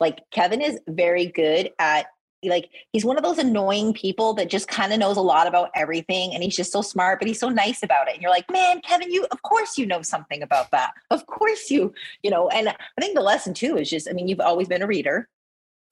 Like 0.00 0.22
Kevin 0.32 0.62
is 0.62 0.80
very 0.88 1.26
good 1.26 1.70
at 1.78 2.06
like 2.48 2.70
he's 2.92 3.04
one 3.04 3.16
of 3.16 3.22
those 3.22 3.38
annoying 3.38 3.92
people 3.94 4.34
that 4.34 4.50
just 4.50 4.68
kind 4.68 4.92
of 4.92 4.98
knows 4.98 5.16
a 5.16 5.22
lot 5.22 5.46
about 5.46 5.70
everything 5.74 6.34
and 6.34 6.42
he's 6.42 6.56
just 6.56 6.72
so 6.72 6.82
smart 6.82 7.18
but 7.18 7.26
he's 7.26 7.40
so 7.40 7.48
nice 7.48 7.82
about 7.82 8.06
it 8.06 8.12
and 8.12 8.20
you're 8.20 8.30
like 8.30 8.44
man 8.50 8.82
kevin 8.82 9.10
you 9.10 9.26
of 9.30 9.40
course 9.40 9.78
you 9.78 9.86
know 9.86 10.02
something 10.02 10.42
about 10.42 10.70
that 10.70 10.92
of 11.10 11.24
course 11.26 11.70
you 11.70 11.94
you 12.22 12.30
know 12.30 12.48
and 12.50 12.68
i 12.68 12.74
think 13.00 13.14
the 13.14 13.22
lesson 13.22 13.54
too 13.54 13.78
is 13.78 13.88
just 13.88 14.10
i 14.10 14.12
mean 14.12 14.28
you've 14.28 14.40
always 14.40 14.68
been 14.68 14.82
a 14.82 14.86
reader 14.86 15.26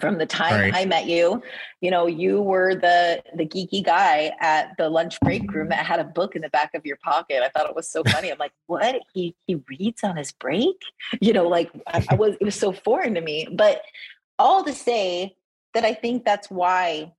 from 0.01 0.19
the 0.19 0.27
time 0.27 0.55
Right. 0.55 0.75
i 0.75 0.85
met 0.85 1.07
you 1.07 1.43
you 1.81 1.91
know 1.91 2.07
you 2.07 2.41
were 2.41 2.75
the 2.75 3.23
the 3.37 3.47
geeky 3.47 3.85
guy 3.85 4.33
at 4.41 4.73
the 4.79 4.89
lunch 4.89 5.19
break 5.21 5.51
room 5.53 5.69
that 5.69 5.85
had 5.87 6.01
a 6.01 6.05
book 6.05 6.35
in 6.35 6.43
the 6.43 6.49
back 6.49 6.75
of 6.75 6.85
your 6.85 6.97
pocket. 7.03 7.43
I 7.43 7.49
thought 7.49 7.69
it 7.69 7.75
was 7.77 7.89
so 7.91 8.03
funny. 8.09 8.31
I'm 8.31 8.39
like 8.39 8.53
what? 8.67 9.01
He 9.13 9.35
he 9.47 9.57
reads 9.69 10.03
on 10.05 10.17
his 10.17 10.33
break? 10.33 10.77
You 11.21 11.33
know 11.33 11.49
like 11.49 11.71
I, 11.87 12.05
I 12.11 12.15
was 12.15 12.37
it 12.41 12.45
was 12.45 12.55
so 12.55 12.73
foreign 12.73 13.15
to 13.15 13.21
me. 13.21 13.49
But 13.53 13.83
all 14.39 14.65
to 14.65 14.73
say 14.73 15.37
that 15.75 15.85
I 15.85 15.95
think 15.95 16.25
that's 16.25 16.51
why, 16.51 17.13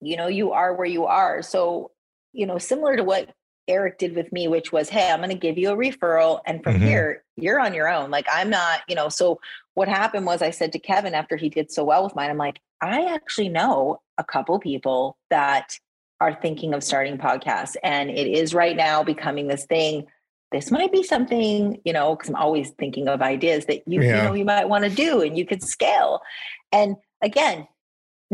you 0.00 0.16
know, 0.16 0.28
you 0.28 0.52
are 0.52 0.74
where 0.74 0.86
you 0.86 1.04
are. 1.04 1.42
So, 1.42 1.90
you 2.32 2.46
know, 2.46 2.58
similar 2.58 2.96
to 2.96 3.04
what 3.04 3.30
Eric 3.68 3.98
did 3.98 4.14
with 4.14 4.30
me, 4.32 4.48
which 4.48 4.72
was, 4.72 4.88
hey, 4.88 5.10
I'm 5.10 5.18
going 5.18 5.30
to 5.30 5.34
give 5.34 5.56
you 5.58 5.70
a 5.70 5.76
referral. 5.76 6.40
And 6.46 6.62
from 6.62 6.74
Mhm. 6.74 6.86
here, 6.86 7.24
you're 7.36 7.60
on 7.60 7.74
your 7.74 7.88
own. 7.88 8.10
Like, 8.10 8.26
I'm 8.32 8.50
not, 8.50 8.80
you 8.88 8.94
know, 8.94 9.08
so 9.08 9.40
what 9.74 9.88
happened 9.88 10.26
was 10.26 10.42
I 10.42 10.50
said 10.50 10.72
to 10.72 10.78
Kevin 10.78 11.14
after 11.14 11.36
he 11.36 11.48
did 11.48 11.70
so 11.70 11.84
well 11.84 12.04
with 12.04 12.14
mine, 12.14 12.30
I'm 12.30 12.36
like, 12.38 12.60
I 12.80 13.12
actually 13.12 13.48
know 13.48 14.00
a 14.18 14.24
couple 14.24 14.58
people 14.58 15.16
that 15.30 15.78
are 16.20 16.34
thinking 16.34 16.74
of 16.74 16.84
starting 16.84 17.18
podcasts. 17.18 17.76
And 17.82 18.10
it 18.10 18.26
is 18.26 18.54
right 18.54 18.76
now 18.76 19.02
becoming 19.02 19.48
this 19.48 19.66
thing. 19.66 20.06
This 20.52 20.70
might 20.70 20.92
be 20.92 21.02
something, 21.02 21.80
you 21.84 21.92
know, 21.92 22.14
because 22.14 22.28
I'm 22.28 22.36
always 22.36 22.70
thinking 22.70 23.08
of 23.08 23.22
ideas 23.22 23.66
that 23.66 23.82
you, 23.88 24.02
Yeah. 24.02 24.18
you 24.18 24.22
know 24.22 24.34
you 24.34 24.44
might 24.44 24.68
want 24.68 24.84
to 24.84 24.90
do 24.90 25.22
and 25.22 25.36
you 25.36 25.44
could 25.44 25.62
scale. 25.62 26.20
And 26.70 26.96
again, 27.22 27.66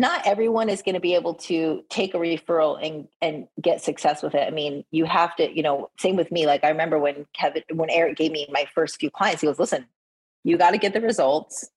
not 0.00 0.26
everyone 0.26 0.70
is 0.70 0.80
going 0.80 0.94
to 0.94 1.00
be 1.00 1.14
able 1.14 1.34
to 1.34 1.84
take 1.90 2.14
a 2.14 2.18
referral 2.18 2.78
and 2.82 3.06
and 3.20 3.46
get 3.60 3.82
success 3.82 4.22
with 4.22 4.34
it. 4.34 4.46
I 4.46 4.50
mean, 4.50 4.84
you 4.90 5.04
have 5.04 5.36
to, 5.36 5.54
you 5.54 5.62
know, 5.62 5.90
same 5.98 6.16
with 6.16 6.32
me. 6.32 6.46
Like 6.46 6.64
I 6.64 6.70
remember 6.70 6.98
when 6.98 7.26
Kevin, 7.34 7.62
when 7.74 7.90
Eric 7.90 8.16
gave 8.16 8.32
me 8.32 8.48
my 8.50 8.66
first 8.74 8.98
few 8.98 9.10
clients, 9.10 9.42
he 9.42 9.46
goes, 9.46 9.58
"Listen, 9.58 9.86
you 10.42 10.56
got 10.56 10.70
to 10.70 10.78
get 10.78 10.94
the 10.94 11.00
results." 11.00 11.68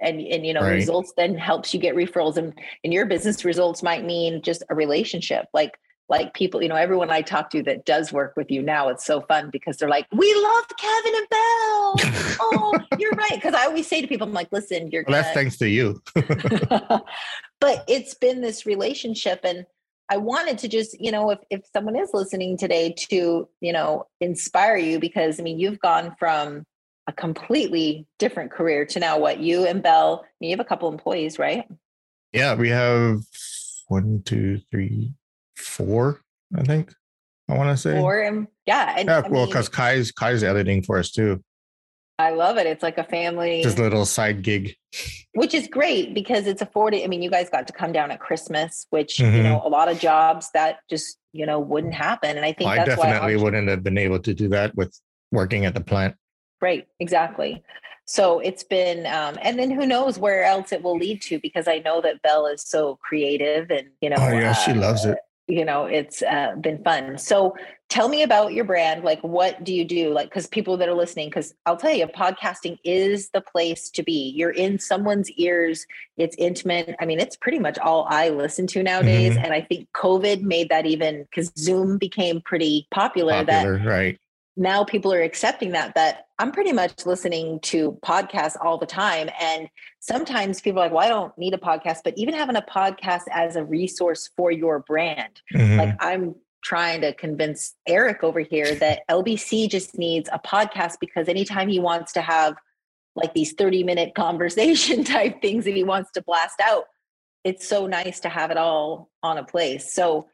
And, 0.00 0.20
and 0.20 0.46
you 0.46 0.54
know 0.54 0.62
Right. 0.62 0.74
results 0.74 1.12
then 1.16 1.36
helps 1.36 1.74
you 1.74 1.80
get 1.80 1.96
referrals 1.96 2.36
and 2.36 2.56
in 2.84 2.92
your 2.92 3.04
business 3.04 3.44
results 3.44 3.82
might 3.82 4.04
mean 4.04 4.42
just 4.42 4.62
a 4.70 4.74
relationship 4.76 5.46
like 5.52 5.76
like 6.08 6.34
people 6.34 6.62
you 6.62 6.68
know 6.68 6.76
everyone 6.76 7.10
i 7.10 7.20
talk 7.20 7.50
to 7.50 7.62
that 7.62 7.84
does 7.84 8.12
work 8.12 8.34
with 8.36 8.50
you 8.50 8.62
now 8.62 8.88
it's 8.88 9.04
so 9.04 9.20
fun 9.22 9.50
because 9.50 9.76
they're 9.76 9.88
like 9.88 10.06
we 10.12 10.32
love 10.34 10.64
kevin 10.78 11.14
and 11.14 11.28
bell 11.28 11.96
oh 12.40 12.78
you're 12.98 13.12
right 13.12 13.34
because 13.34 13.54
i 13.54 13.64
always 13.64 13.86
say 13.86 14.00
to 14.00 14.06
people 14.06 14.26
i'm 14.26 14.32
like 14.32 14.48
listen 14.52 14.90
you're 14.90 15.04
Well, 15.06 15.14
gonna 15.14 15.22
that's 15.22 15.34
thanks 15.34 15.56
to 15.58 15.68
you. 15.68 16.00
but 17.60 17.84
it's 17.88 18.14
been 18.14 18.40
this 18.40 18.66
relationship 18.66 19.40
and 19.44 19.64
i 20.08 20.16
wanted 20.16 20.58
to 20.58 20.68
just 20.68 20.98
you 21.00 21.10
know 21.10 21.30
if, 21.30 21.38
if 21.50 21.60
someone 21.72 21.96
is 21.96 22.10
listening 22.12 22.56
today 22.56 22.94
to 22.96 23.48
you 23.60 23.72
know 23.72 24.06
inspire 24.20 24.76
you 24.76 24.98
because 24.98 25.38
i 25.38 25.42
mean 25.42 25.58
you've 25.58 25.80
gone 25.80 26.14
from 26.18 26.64
a 27.06 27.12
completely 27.12 28.06
different 28.18 28.50
career 28.50 28.84
to 28.84 29.00
now 29.00 29.18
what 29.18 29.40
you 29.40 29.64
and 29.66 29.82
bell 29.82 30.22
I 30.24 30.28
mean, 30.40 30.50
you 30.50 30.56
have 30.56 30.64
a 30.64 30.68
couple 30.68 30.90
employees 30.92 31.38
right 31.38 31.64
yeah, 32.32 32.54
we 32.54 32.68
have 32.68 33.20
one, 33.88 34.22
two, 34.24 34.60
three, 34.70 35.14
four. 35.58 36.20
I 36.56 36.62
think. 36.62 36.92
I 37.50 37.56
want 37.56 37.70
to 37.70 37.76
say. 37.76 37.98
four, 37.98 38.24
um, 38.26 38.48
yeah, 38.66 38.94
and 38.98 39.08
yeah, 39.08 39.22
I 39.24 39.28
well, 39.28 39.46
because 39.46 39.68
Kai's 39.68 40.12
Kai's 40.12 40.42
editing 40.44 40.82
for 40.82 40.98
us 40.98 41.10
too. 41.10 41.42
I 42.18 42.30
love 42.30 42.56
it. 42.58 42.66
It's 42.66 42.82
like 42.82 42.98
a 42.98 43.04
family, 43.04 43.62
Just 43.62 43.78
a 43.78 43.82
little 43.82 44.04
side 44.04 44.42
gig. 44.42 44.74
which 45.34 45.54
is 45.54 45.68
great 45.68 46.14
because 46.14 46.46
it's 46.48 46.60
afforded. 46.60 47.04
I 47.04 47.06
mean, 47.06 47.22
you 47.22 47.30
guys 47.30 47.48
got 47.48 47.66
to 47.68 47.72
come 47.72 47.92
down 47.92 48.10
at 48.10 48.18
Christmas, 48.18 48.86
which 48.90 49.20
you 49.20 49.26
Mhm. 49.26 49.42
know 49.44 49.62
a 49.64 49.68
lot 49.68 49.88
of 49.88 49.98
jobs 50.00 50.50
that 50.52 50.80
just 50.90 51.18
you 51.32 51.46
know 51.46 51.58
wouldn't 51.60 51.94
happen. 51.94 52.36
And 52.36 52.44
I 52.44 52.52
think 52.52 52.70
I 52.70 52.76
that's 52.78 52.96
definitely 52.96 53.36
why 53.36 53.42
wouldn't 53.42 53.68
have 53.68 53.82
been 53.84 53.98
able 53.98 54.18
to 54.20 54.34
do 54.34 54.48
that 54.48 54.74
with 54.74 54.94
working 55.30 55.64
at 55.64 55.74
the 55.74 55.80
plant. 55.80 56.16
Right, 56.60 56.86
exactly. 56.98 57.62
So 58.04 58.40
it's 58.40 58.64
been, 58.64 59.06
um, 59.06 59.38
and 59.42 59.58
then 59.58 59.70
who 59.70 59.86
knows 59.86 60.18
where 60.18 60.42
else 60.42 60.72
it 60.72 60.82
will 60.82 60.96
lead 60.96 61.20
to? 61.22 61.38
Because 61.38 61.68
I 61.68 61.78
know 61.80 62.00
that 62.00 62.22
Belle 62.22 62.46
is 62.46 62.64
so 62.66 62.96
creative, 62.96 63.70
and 63.70 63.88
you 64.00 64.10
know, 64.10 64.16
Oh 64.18 64.30
yeah, 64.30 64.54
she 64.54 64.72
uh, 64.72 64.76
loves 64.76 65.04
it. 65.04 65.18
You 65.48 65.64
know, 65.64 65.86
it's 65.86 66.22
uh, 66.22 66.54
been 66.60 66.82
fun. 66.82 67.16
So 67.16 67.54
tell 67.88 68.08
me 68.08 68.22
about 68.22 68.52
your 68.52 68.64
brand. 68.64 69.02
Like, 69.02 69.20
what 69.22 69.64
do 69.64 69.72
you 69.72 69.84
do? 69.84 70.10
Like, 70.10 70.28
because 70.28 70.46
people 70.46 70.76
that 70.76 70.88
are 70.88 70.94
listening, 70.94 71.28
because 71.28 71.54
I'll 71.64 71.76
tell 71.76 71.94
you, 71.94 72.06
podcasting 72.06 72.78
is 72.84 73.30
the 73.30 73.40
place 73.40 73.88
to 73.90 74.02
be. 74.02 74.32
You're 74.36 74.50
in 74.50 74.78
someone's 74.78 75.30
ears. 75.32 75.86
It's 76.18 76.36
intimate. 76.38 76.94
I 77.00 77.06
mean, 77.06 77.18
it's 77.18 77.36
pretty 77.36 77.58
much 77.58 77.78
all 77.78 78.06
I 78.10 78.28
listen 78.28 78.66
to 78.68 78.82
nowadays. 78.82 79.34
Mm-hmm. 79.34 79.44
And 79.44 79.54
I 79.54 79.62
think 79.62 79.88
COVID 79.96 80.42
made 80.42 80.68
that 80.68 80.84
even 80.84 81.22
because 81.22 81.50
Zoom 81.56 81.96
became 81.96 82.42
pretty 82.42 82.86
popular. 82.90 83.42
That 83.44 83.64
Popular, 83.64 83.78
right? 83.88 84.18
Now 84.58 84.82
people 84.84 85.12
are 85.12 85.22
accepting 85.22 85.70
that 85.72 85.94
that 85.94 86.26
i'm 86.40 86.50
pretty 86.52 86.72
much 86.72 87.06
listening 87.06 87.60
to 87.60 87.92
podcasts 88.04 88.56
all 88.60 88.76
the 88.76 88.86
time 88.86 89.30
and 89.40 89.68
sometimes 90.00 90.60
people 90.60 90.80
are 90.82 90.86
like 90.86 90.92
well 90.92 91.04
i 91.04 91.08
don't 91.08 91.36
need 91.38 91.54
a 91.54 91.58
podcast 91.58 91.98
but 92.04 92.12
even 92.16 92.34
having 92.34 92.56
a 92.56 92.62
podcast 92.62 93.22
as 93.30 93.54
a 93.56 93.64
resource 93.64 94.28
for 94.36 94.50
your 94.50 94.80
brand 94.80 95.40
Mhm. 95.54 95.78
like 95.78 95.96
i'm 96.00 96.34
trying 96.62 97.00
to 97.02 97.14
convince 97.14 97.74
eric 97.86 98.24
over 98.24 98.40
here 98.40 98.74
that 98.74 99.00
lbc 99.08 99.70
just 99.70 99.96
needs 99.96 100.28
a 100.32 100.38
podcast 100.40 100.96
because 101.00 101.28
anytime 101.28 101.68
he 101.68 101.78
wants 101.78 102.12
to 102.12 102.20
have 102.20 102.54
like 103.14 103.32
these 103.34 103.52
30 103.52 103.84
minute 103.84 104.14
conversation 104.16 105.04
type 105.04 105.40
things 105.40 105.64
that 105.66 105.74
he 105.74 105.84
wants 105.84 106.10
to 106.12 106.22
blast 106.22 106.60
out 106.60 106.84
it's 107.44 107.66
so 107.66 107.86
nice 107.86 108.18
to 108.20 108.28
have 108.28 108.50
it 108.50 108.56
all 108.56 109.08
on 109.22 109.38
a 109.38 109.44
place 109.44 109.94
so 109.94 110.26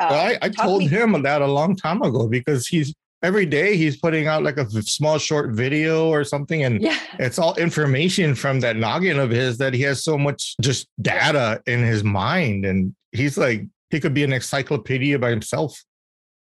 uh, 0.00 0.06
Well, 0.10 0.26
I, 0.26 0.38
I 0.42 0.48
told 0.48 0.78
me- 0.78 0.88
him 0.88 1.20
that 1.22 1.42
a 1.42 1.46
long 1.46 1.74
time 1.76 2.00
ago 2.02 2.26
because 2.28 2.66
he's 2.68 2.94
every 3.22 3.46
day 3.46 3.76
he's 3.76 3.96
putting 3.96 4.26
out 4.26 4.42
like 4.42 4.56
a 4.56 4.68
small 4.82 5.18
short 5.18 5.50
video 5.50 6.08
or 6.08 6.24
something, 6.24 6.64
and 6.64 6.82
yeah 6.82 6.98
it's 7.18 7.38
all 7.38 7.54
information 7.56 8.34
from 8.34 8.60
that 8.60 8.76
noggin 8.76 9.18
of 9.18 9.30
his 9.30 9.58
that 9.58 9.74
he 9.74 9.82
has 9.82 10.02
so 10.02 10.16
much 10.18 10.56
just 10.60 10.88
data 11.00 11.62
in 11.66 11.82
his 11.82 12.04
mind, 12.04 12.64
and 12.64 12.94
he's 13.12 13.36
like 13.36 13.66
he 13.90 14.00
could 14.00 14.14
be 14.14 14.24
an 14.24 14.32
encyclopedia 14.32 15.18
by 15.18 15.30
himself. 15.30 15.82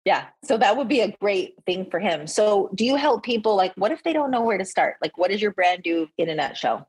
Yeah. 0.06 0.26
So 0.44 0.58
that 0.58 0.78
would 0.78 0.88
be 0.88 1.02
a 1.02 1.16
great 1.22 1.56
thing 1.66 1.88
for 1.92 2.00
him. 2.00 2.26
So 2.26 2.72
do 2.74 2.86
you 2.86 2.96
help 2.96 3.24
people 3.24 3.56
like 3.56 3.74
what 3.76 3.92
if 3.92 4.02
they 4.04 4.14
don't 4.14 4.32
know 4.32 4.42
where 4.42 4.58
to 4.58 4.66
start? 4.66 4.96
Like 5.02 5.18
what 5.18 5.30
does 5.30 5.42
your 5.42 5.52
brand 5.52 5.84
do 5.84 6.08
in 6.18 6.30
a 6.30 6.36
nutshell? 6.36 6.88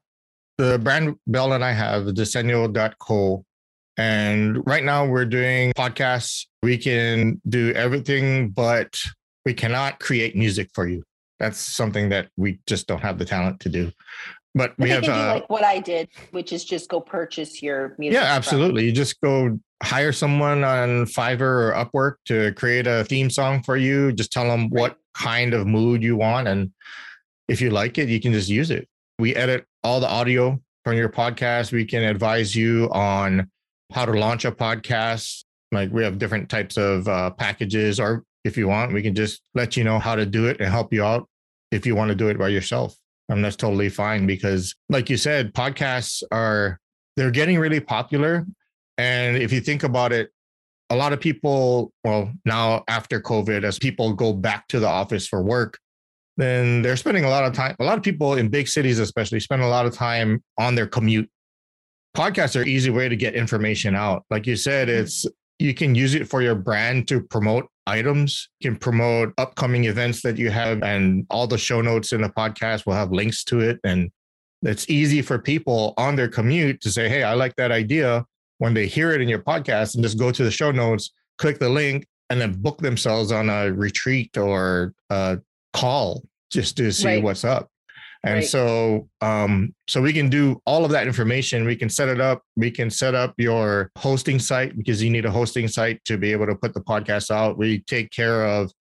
The 0.58 0.78
brand 0.78 1.16
Bell 1.26 1.52
and 1.52 1.64
I 1.64 1.72
have 1.72 2.04
Desenio.co. 2.04 3.44
And 3.98 4.66
right 4.66 4.82
now 4.82 5.04
we're 5.04 5.26
doing 5.26 5.72
podcasts. 5.76 6.46
We 6.62 6.78
can 6.78 7.40
do 7.46 7.72
everything, 7.72 8.48
but 8.48 8.98
we 9.44 9.54
cannot 9.54 10.00
create 10.00 10.36
music 10.36 10.70
for 10.74 10.86
you. 10.86 11.02
That's 11.38 11.58
something 11.58 12.08
that 12.10 12.28
we 12.36 12.60
just 12.66 12.86
don't 12.86 13.00
have 13.00 13.18
the 13.18 13.24
talent 13.24 13.60
to 13.60 13.68
do. 13.68 13.90
But 14.54 14.74
we 14.78 14.90
have 14.90 15.02
can 15.02 15.14
do 15.14 15.18
uh, 15.18 15.34
like 15.34 15.50
what 15.50 15.64
I 15.64 15.78
did, 15.80 16.08
which 16.30 16.52
is 16.52 16.64
just 16.64 16.90
go 16.90 17.00
purchase 17.00 17.62
your 17.62 17.96
music. 17.98 18.20
Yeah, 18.20 18.26
from- 18.26 18.36
absolutely. 18.36 18.84
You 18.84 18.92
just 18.92 19.20
go 19.20 19.58
hire 19.82 20.12
someone 20.12 20.62
on 20.62 21.06
Fiverr 21.06 21.40
or 21.40 21.72
Upwork 21.72 22.14
to 22.26 22.52
create 22.52 22.86
a 22.86 23.04
theme 23.04 23.30
song 23.30 23.62
for 23.62 23.76
you. 23.76 24.12
Just 24.12 24.30
tell 24.30 24.46
them 24.46 24.68
what 24.68 24.98
kind 25.14 25.54
of 25.54 25.66
mood 25.66 26.02
you 26.02 26.16
want. 26.16 26.48
And 26.48 26.70
if 27.48 27.60
you 27.60 27.70
like 27.70 27.98
it, 27.98 28.08
you 28.08 28.20
can 28.20 28.32
just 28.32 28.48
use 28.48 28.70
it. 28.70 28.88
We 29.18 29.34
edit 29.34 29.64
all 29.82 30.00
the 30.00 30.08
audio 30.08 30.60
from 30.84 30.96
your 30.96 31.08
podcast. 31.08 31.72
We 31.72 31.84
can 31.84 32.02
advise 32.02 32.54
you 32.54 32.90
on 32.92 33.50
how 33.92 34.04
to 34.04 34.12
launch 34.12 34.44
a 34.44 34.52
podcast. 34.52 35.44
Like 35.72 35.90
we 35.92 36.04
have 36.04 36.18
different 36.18 36.48
types 36.50 36.76
of 36.76 37.08
uh, 37.08 37.30
packages, 37.30 37.98
or 37.98 38.24
if 38.44 38.56
you 38.56 38.68
want, 38.68 38.92
we 38.92 39.02
can 39.02 39.14
just 39.14 39.42
let 39.54 39.76
you 39.76 39.84
know 39.84 39.98
how 39.98 40.14
to 40.14 40.26
do 40.26 40.46
it 40.46 40.60
and 40.60 40.68
help 40.70 40.92
you 40.92 41.04
out 41.04 41.28
if 41.70 41.86
you 41.86 41.94
want 41.94 42.08
to 42.10 42.14
do 42.14 42.28
it 42.28 42.38
by 42.38 42.48
yourself. 42.48 42.96
And 43.28 43.44
that's 43.44 43.56
totally 43.56 43.88
fine 43.88 44.26
because, 44.26 44.74
like 44.88 45.08
you 45.08 45.16
said, 45.16 45.54
podcasts 45.54 46.22
are 46.32 46.78
they're 47.16 47.30
getting 47.30 47.58
really 47.58 47.80
popular. 47.80 48.46
And 48.98 49.36
if 49.36 49.52
you 49.52 49.60
think 49.60 49.84
about 49.84 50.12
it, 50.12 50.30
a 50.90 50.96
lot 50.96 51.12
of 51.12 51.20
people, 51.20 51.92
well, 52.04 52.30
now 52.44 52.84
after 52.88 53.20
COVID, 53.20 53.64
as 53.64 53.78
people 53.78 54.12
go 54.12 54.32
back 54.32 54.68
to 54.68 54.80
the 54.80 54.88
office 54.88 55.26
for 55.26 55.42
work, 55.42 55.78
then 56.36 56.82
they're 56.82 56.96
spending 56.96 57.24
a 57.24 57.28
lot 57.28 57.44
of 57.44 57.52
time. 57.52 57.76
A 57.78 57.84
lot 57.84 57.96
of 57.96 58.04
people 58.04 58.34
in 58.34 58.48
big 58.48 58.68
cities, 58.68 58.98
especially, 58.98 59.40
spend 59.40 59.62
a 59.62 59.68
lot 59.68 59.86
of 59.86 59.94
time 59.94 60.42
on 60.58 60.74
their 60.74 60.86
commute. 60.86 61.30
Podcasts 62.16 62.56
are 62.56 62.62
an 62.62 62.68
easy 62.68 62.90
way 62.90 63.08
to 63.08 63.16
get 63.16 63.34
information 63.34 63.94
out. 63.94 64.24
Like 64.30 64.46
you 64.46 64.56
said, 64.56 64.88
mm-hmm. 64.88 65.02
it's 65.02 65.26
you 65.58 65.72
can 65.72 65.94
use 65.94 66.14
it 66.14 66.28
for 66.28 66.42
your 66.42 66.54
brand 66.54 67.08
to 67.08 67.20
promote 67.20 67.66
items, 67.86 68.48
you 68.60 68.70
can 68.70 68.78
promote 68.78 69.32
upcoming 69.38 69.84
events 69.84 70.22
that 70.22 70.36
you 70.38 70.50
have, 70.50 70.82
and 70.82 71.26
all 71.30 71.46
the 71.46 71.58
show 71.58 71.80
notes 71.80 72.12
in 72.12 72.22
the 72.22 72.28
podcast 72.28 72.86
will 72.86 72.94
have 72.94 73.10
links 73.12 73.44
to 73.44 73.60
it. 73.60 73.78
And 73.84 74.10
it's 74.62 74.88
easy 74.88 75.22
for 75.22 75.38
people 75.38 75.94
on 75.96 76.14
their 76.16 76.28
commute 76.28 76.80
to 76.82 76.90
say, 76.90 77.08
Hey, 77.08 77.22
I 77.24 77.34
like 77.34 77.56
that 77.56 77.72
idea 77.72 78.24
when 78.58 78.74
they 78.74 78.86
hear 78.86 79.10
it 79.12 79.20
in 79.20 79.28
your 79.28 79.40
podcast 79.40 79.94
and 79.94 80.04
just 80.04 80.18
go 80.18 80.30
to 80.30 80.44
the 80.44 80.50
show 80.50 80.70
notes, 80.70 81.10
click 81.38 81.58
the 81.58 81.68
link, 81.68 82.06
and 82.30 82.40
then 82.40 82.52
book 82.52 82.78
themselves 82.78 83.32
on 83.32 83.50
a 83.50 83.72
retreat 83.72 84.38
or 84.38 84.94
a 85.10 85.38
call 85.72 86.22
just 86.52 86.76
to 86.76 86.92
see 86.92 87.06
Right. 87.06 87.22
what's 87.22 87.44
up. 87.44 87.68
And 88.24 88.34
Right. 88.36 88.44
so 88.44 89.08
um 89.20 89.74
so 89.88 90.00
we 90.00 90.12
can 90.12 90.28
do 90.28 90.60
all 90.64 90.84
of 90.84 90.90
that 90.92 91.06
information. 91.06 91.64
We 91.64 91.76
can 91.76 91.88
set 91.88 92.08
it 92.08 92.20
up. 92.20 92.42
We 92.56 92.70
can 92.70 92.88
set 92.90 93.14
up 93.14 93.34
your 93.38 93.90
hosting 93.98 94.38
site 94.38 94.76
because 94.76 95.02
you 95.02 95.10
need 95.10 95.24
a 95.24 95.30
hosting 95.30 95.66
site 95.68 96.04
to 96.04 96.16
be 96.16 96.30
able 96.32 96.46
to 96.46 96.54
put 96.54 96.72
the 96.74 96.80
podcast 96.80 97.30
out. 97.30 97.58
We 97.58 97.80
take 97.80 98.10
care 98.10 98.46
of 98.46 98.72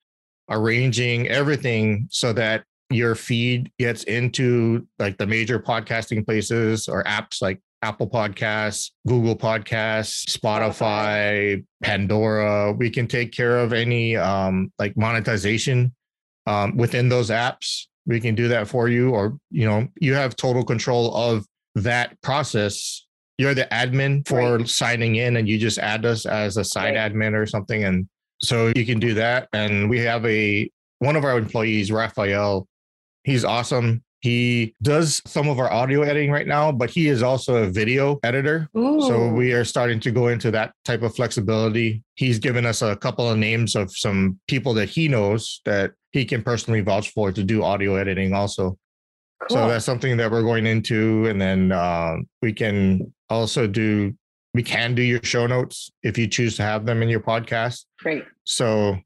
arranging 0.50 1.28
everything 1.28 2.08
so 2.12 2.34
that 2.34 2.64
your 2.90 3.16
feed 3.16 3.72
gets 3.80 4.04
into 4.04 4.86
like 5.00 5.18
the 5.18 5.26
major 5.26 5.60
podcasting 5.60 6.26
places 6.26 6.88
or 6.90 7.04
apps 7.06 7.42
like 7.42 7.60
Apple 7.84 8.08
Podcasts, 8.10 8.92
Google 9.08 9.36
Podcasts, 9.36 10.26
Spotify, 10.38 11.64
Pandora. 11.82 12.74
We 12.74 12.90
can 12.92 13.08
take 13.08 13.32
care 13.32 13.58
of 13.58 13.74
any 13.74 14.16
um, 14.18 14.72
like 14.78 14.96
monetization 14.98 15.96
um, 16.46 16.78
within 16.78 17.10
those 17.10 17.30
apps. 17.30 17.88
We 18.12 18.20
can 18.20 18.36
do 18.36 18.50
that 18.50 18.68
for 18.68 18.90
you, 18.90 19.12
or 19.12 19.38
you 19.50 19.66
know, 19.66 19.88
you 20.00 20.14
have 20.14 20.36
total 20.36 20.66
control 20.66 21.16
of 21.16 21.46
that 21.76 22.22
process. 22.22 23.08
You're 23.38 23.54
the 23.54 23.68
admin 23.72 24.28
for 24.28 24.58
Right. 24.58 24.68
signing 24.68 25.16
in, 25.16 25.38
and 25.38 25.48
you 25.48 25.58
just 25.58 25.80
add 25.80 26.06
us 26.06 26.26
as 26.26 26.58
a 26.58 26.64
side 26.66 26.96
Right. 26.96 27.12
admin 27.12 27.34
or 27.34 27.46
something, 27.46 27.86
and 27.86 28.08
so 28.42 28.72
you 28.76 28.86
can 28.86 29.00
do 29.00 29.14
that. 29.14 29.48
And 29.54 29.90
we 29.90 30.00
have 30.00 30.26
a 30.26 30.70
one 31.00 31.16
of 31.16 31.24
our 31.24 31.38
employees, 31.38 31.90
Raphael. 31.92 32.68
He's 33.24 33.46
awesome. 33.46 34.04
He 34.22 34.76
does 34.84 35.20
some 35.26 35.50
of 35.50 35.58
our 35.60 35.72
audio 35.72 36.04
editing 36.04 36.32
right 36.32 36.48
now, 36.48 36.72
but 36.72 36.92
he 36.92 37.08
is 37.08 37.24
also 37.24 37.64
a 37.64 37.68
video 37.68 38.20
editor. 38.24 38.70
Ooh. 38.78 39.02
So 39.02 39.28
we 39.28 39.52
are 39.54 39.66
starting 39.66 40.00
to 40.02 40.12
go 40.12 40.28
into 40.28 40.52
that 40.52 40.74
type 40.86 41.02
of 41.02 41.16
flexibility. 41.16 42.04
He's 42.14 42.38
given 42.38 42.66
us 42.66 42.84
a 42.84 42.96
couple 42.96 43.28
of 43.28 43.40
names 43.40 43.76
of 43.76 43.92
some 43.96 44.40
people 44.48 44.76
that 44.76 44.90
he 44.90 45.08
knows 45.08 45.62
that 45.66 45.94
he 46.12 46.24
can 46.24 46.44
personally 46.44 46.82
vouch 46.82 47.10
for 47.14 47.32
to 47.32 47.44
do 47.44 47.64
audio 47.64 47.96
editing 47.96 48.34
also. 48.34 48.78
Cool. 49.50 49.58
So 49.58 49.68
that's 49.68 49.86
something 49.86 50.18
that 50.18 50.30
we're 50.30 50.44
going 50.44 50.68
into. 50.68 51.26
And 51.26 51.42
then 51.42 51.72
uh, 51.72 52.18
we 52.44 52.54
can 52.54 53.12
also 53.28 53.66
do, 53.66 54.14
we 54.54 54.62
can 54.62 54.94
do 54.94 55.02
your 55.02 55.24
show 55.24 55.48
notes 55.48 55.92
if 56.04 56.16
you 56.20 56.28
choose 56.28 56.56
to 56.58 56.64
have 56.64 56.86
them 56.86 57.02
in 57.02 57.10
your 57.10 57.22
podcast. 57.22 57.86
great. 58.00 58.24
So 58.44 58.98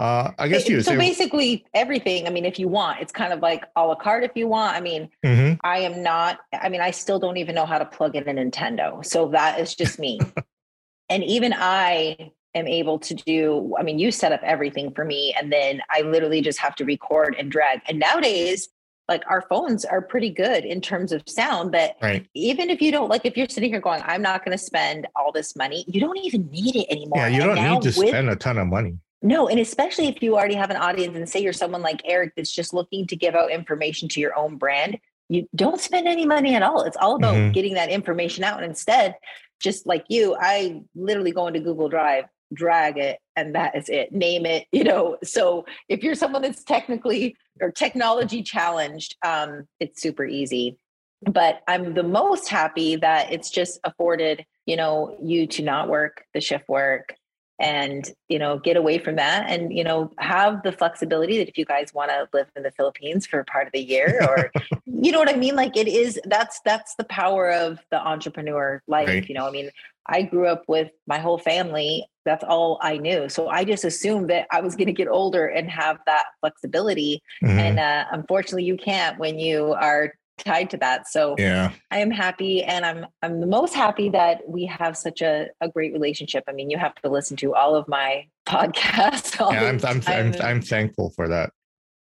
uh, 0.00 0.32
I 0.38 0.48
guess 0.48 0.66
you 0.66 0.80
so 0.80 0.96
basically 0.96 1.66
everything. 1.74 2.26
I 2.26 2.30
mean, 2.30 2.46
if 2.46 2.58
you 2.58 2.68
want, 2.68 3.00
it's 3.00 3.12
kind 3.12 3.34
of 3.34 3.40
like 3.40 3.64
a 3.76 3.84
la 3.86 3.94
carte 3.94 4.24
if 4.24 4.30
you 4.34 4.48
want. 4.48 4.74
I 4.74 4.80
mean, 4.80 5.10
Mhm. 5.24 5.58
I 5.62 5.80
am 5.80 6.02
not, 6.02 6.38
I 6.54 6.70
mean, 6.70 6.80
I 6.80 6.90
still 6.90 7.18
don't 7.18 7.36
even 7.36 7.54
know 7.54 7.66
how 7.66 7.78
to 7.78 7.84
plug 7.84 8.16
in 8.16 8.26
a 8.26 8.32
Nintendo. 8.32 9.04
So 9.04 9.28
that 9.28 9.60
is 9.60 9.74
just 9.74 9.98
me. 9.98 10.18
and 11.10 11.22
even 11.24 11.52
I 11.54 12.32
am 12.54 12.66
able 12.66 12.98
to 13.00 13.14
do, 13.14 13.74
I 13.78 13.82
mean, 13.82 13.98
you 13.98 14.10
set 14.10 14.32
up 14.32 14.40
everything 14.42 14.90
for 14.94 15.04
me. 15.04 15.34
And 15.38 15.52
then 15.52 15.82
I 15.90 16.00
literally 16.00 16.40
just 16.40 16.58
have 16.60 16.74
to 16.76 16.84
record 16.86 17.36
and 17.38 17.50
drag. 17.50 17.80
And 17.86 17.98
nowadays, 17.98 18.70
like 19.06 19.22
our 19.28 19.42
phones 19.42 19.84
are 19.84 20.00
pretty 20.00 20.30
good 20.30 20.64
in 20.64 20.80
terms 20.80 21.10
of 21.10 21.20
sound 21.26 21.72
but 21.72 21.96
right. 22.00 22.26
even 22.32 22.70
if 22.70 22.80
you 22.80 22.92
don't 22.92 23.08
like 23.08 23.22
if 23.24 23.36
you're 23.36 23.48
sitting 23.48 23.70
here 23.72 23.80
going 23.80 24.00
i'm 24.04 24.22
not 24.22 24.44
going 24.44 24.56
to 24.56 24.62
spend 24.62 25.04
all 25.16 25.32
this 25.32 25.56
money 25.56 25.84
you 25.88 26.00
don't 26.00 26.18
even 26.18 26.48
need 26.48 26.76
it 26.76 26.86
anymore 26.88 27.18
Yeah, 27.18 27.26
you 27.26 27.42
don't 27.42 27.56
need 27.56 27.82
to 27.90 27.98
with- 27.98 28.08
spend 28.08 28.30
a 28.30 28.36
ton 28.36 28.56
of 28.56 28.68
money. 28.68 28.98
No, 29.22 29.48
and 29.48 29.60
especially 29.60 30.08
if 30.08 30.22
you 30.22 30.36
already 30.36 30.54
have 30.54 30.70
an 30.70 30.76
audience 30.76 31.16
and 31.16 31.28
say 31.28 31.40
you're 31.40 31.52
someone 31.52 31.82
like 31.82 32.02
Eric 32.04 32.32
that's 32.36 32.52
just 32.52 32.72
looking 32.72 33.06
to 33.08 33.16
give 33.16 33.34
out 33.34 33.50
information 33.50 34.08
to 34.10 34.20
your 34.20 34.36
own 34.38 34.56
brand, 34.56 34.98
you 35.28 35.48
don't 35.54 35.80
spend 35.80 36.08
any 36.08 36.26
money 36.26 36.54
at 36.54 36.62
all. 36.62 36.82
It's 36.82 36.96
all 36.96 37.16
about 37.16 37.34
Mhm. 37.34 37.52
getting 37.52 37.74
that 37.74 37.90
information 37.90 38.44
out. 38.44 38.62
And 38.62 38.66
instead, 38.66 39.16
just 39.60 39.86
like 39.86 40.04
you, 40.08 40.36
I 40.40 40.82
literally 40.94 41.32
go 41.32 41.46
into 41.46 41.60
Google 41.60 41.88
Drive, 41.88 42.24
drag 42.52 42.98
it, 42.98 43.20
and 43.36 43.54
that 43.54 43.76
is 43.76 43.88
it. 43.88 44.10
Name 44.12 44.46
it, 44.46 44.66
you 44.72 44.84
know. 44.84 45.18
So 45.22 45.66
if 45.88 46.02
you're 46.02 46.14
someone 46.14 46.42
that's 46.42 46.64
technically 46.64 47.36
or 47.60 47.70
technology 47.70 48.42
challenged, 48.42 49.16
um, 49.24 49.68
it's 49.78 50.00
super 50.00 50.24
easy. 50.24 50.78
But 51.22 51.60
I'm 51.68 51.92
the 51.92 52.02
most 52.02 52.48
happy 52.48 52.96
that 52.96 53.30
it's 53.30 53.50
just 53.50 53.78
afforded, 53.84 54.46
you 54.64 54.76
know, 54.76 55.16
you 55.22 55.46
to 55.48 55.62
not 55.62 55.88
work 55.88 56.24
the 56.32 56.40
shift 56.40 56.68
work, 56.68 57.14
and 57.60 58.10
you 58.28 58.38
know 58.38 58.58
get 58.58 58.76
away 58.76 58.98
from 58.98 59.16
that 59.16 59.48
and 59.48 59.72
you 59.72 59.84
know 59.84 60.10
have 60.18 60.62
the 60.62 60.72
flexibility 60.72 61.38
that 61.38 61.48
if 61.48 61.58
you 61.58 61.64
guys 61.64 61.92
want 61.94 62.10
to 62.10 62.26
live 62.32 62.46
in 62.56 62.62
the 62.62 62.70
philippines 62.72 63.26
for 63.26 63.44
part 63.44 63.66
of 63.66 63.72
the 63.72 63.80
year 63.80 64.18
or 64.22 64.50
you 64.86 65.12
know 65.12 65.18
what 65.18 65.28
i 65.28 65.36
mean 65.36 65.54
like 65.54 65.76
it 65.76 65.86
is 65.86 66.18
that's 66.24 66.60
that's 66.64 66.94
the 66.96 67.04
power 67.04 67.50
of 67.52 67.78
the 67.90 68.00
entrepreneur 68.00 68.82
life 68.88 69.08
right. 69.08 69.28
you 69.28 69.34
know 69.34 69.46
i 69.46 69.50
mean 69.50 69.70
i 70.06 70.22
grew 70.22 70.46
up 70.46 70.64
with 70.66 70.90
my 71.06 71.18
whole 71.18 71.38
family 71.38 72.04
that's 72.24 72.44
all 72.44 72.78
i 72.82 72.96
knew 72.96 73.28
so 73.28 73.48
i 73.48 73.62
just 73.62 73.84
assumed 73.84 74.30
that 74.30 74.46
i 74.50 74.60
was 74.60 74.74
going 74.74 74.86
to 74.86 74.92
get 74.92 75.08
older 75.08 75.46
and 75.46 75.70
have 75.70 75.98
that 76.06 76.24
flexibility 76.40 77.22
mm-hmm. 77.42 77.58
and 77.58 77.78
uh, 77.78 78.04
unfortunately 78.10 78.64
you 78.64 78.76
can't 78.76 79.18
when 79.18 79.38
you 79.38 79.74
are 79.74 80.14
tied 80.44 80.70
to 80.70 80.76
that. 80.78 81.08
So 81.08 81.34
yeah, 81.38 81.72
I 81.90 81.98
am 81.98 82.10
happy 82.10 82.62
and 82.62 82.84
I'm 82.84 83.06
I'm 83.22 83.40
the 83.40 83.46
most 83.46 83.74
happy 83.74 84.08
that 84.10 84.48
we 84.48 84.66
have 84.66 84.96
such 84.96 85.22
a, 85.22 85.48
a 85.60 85.68
great 85.68 85.92
relationship. 85.92 86.44
I 86.48 86.52
mean, 86.52 86.70
you 86.70 86.78
have 86.78 86.94
to 86.96 87.08
listen 87.08 87.36
to 87.38 87.54
all 87.54 87.74
of 87.74 87.86
my 87.88 88.26
podcasts. 88.46 89.38
yeah, 89.38 89.68
I'm, 89.68 89.80
I'm, 89.84 90.02
I'm, 90.06 90.42
I'm 90.42 90.62
thankful 90.62 91.10
for 91.10 91.28
that. 91.28 91.50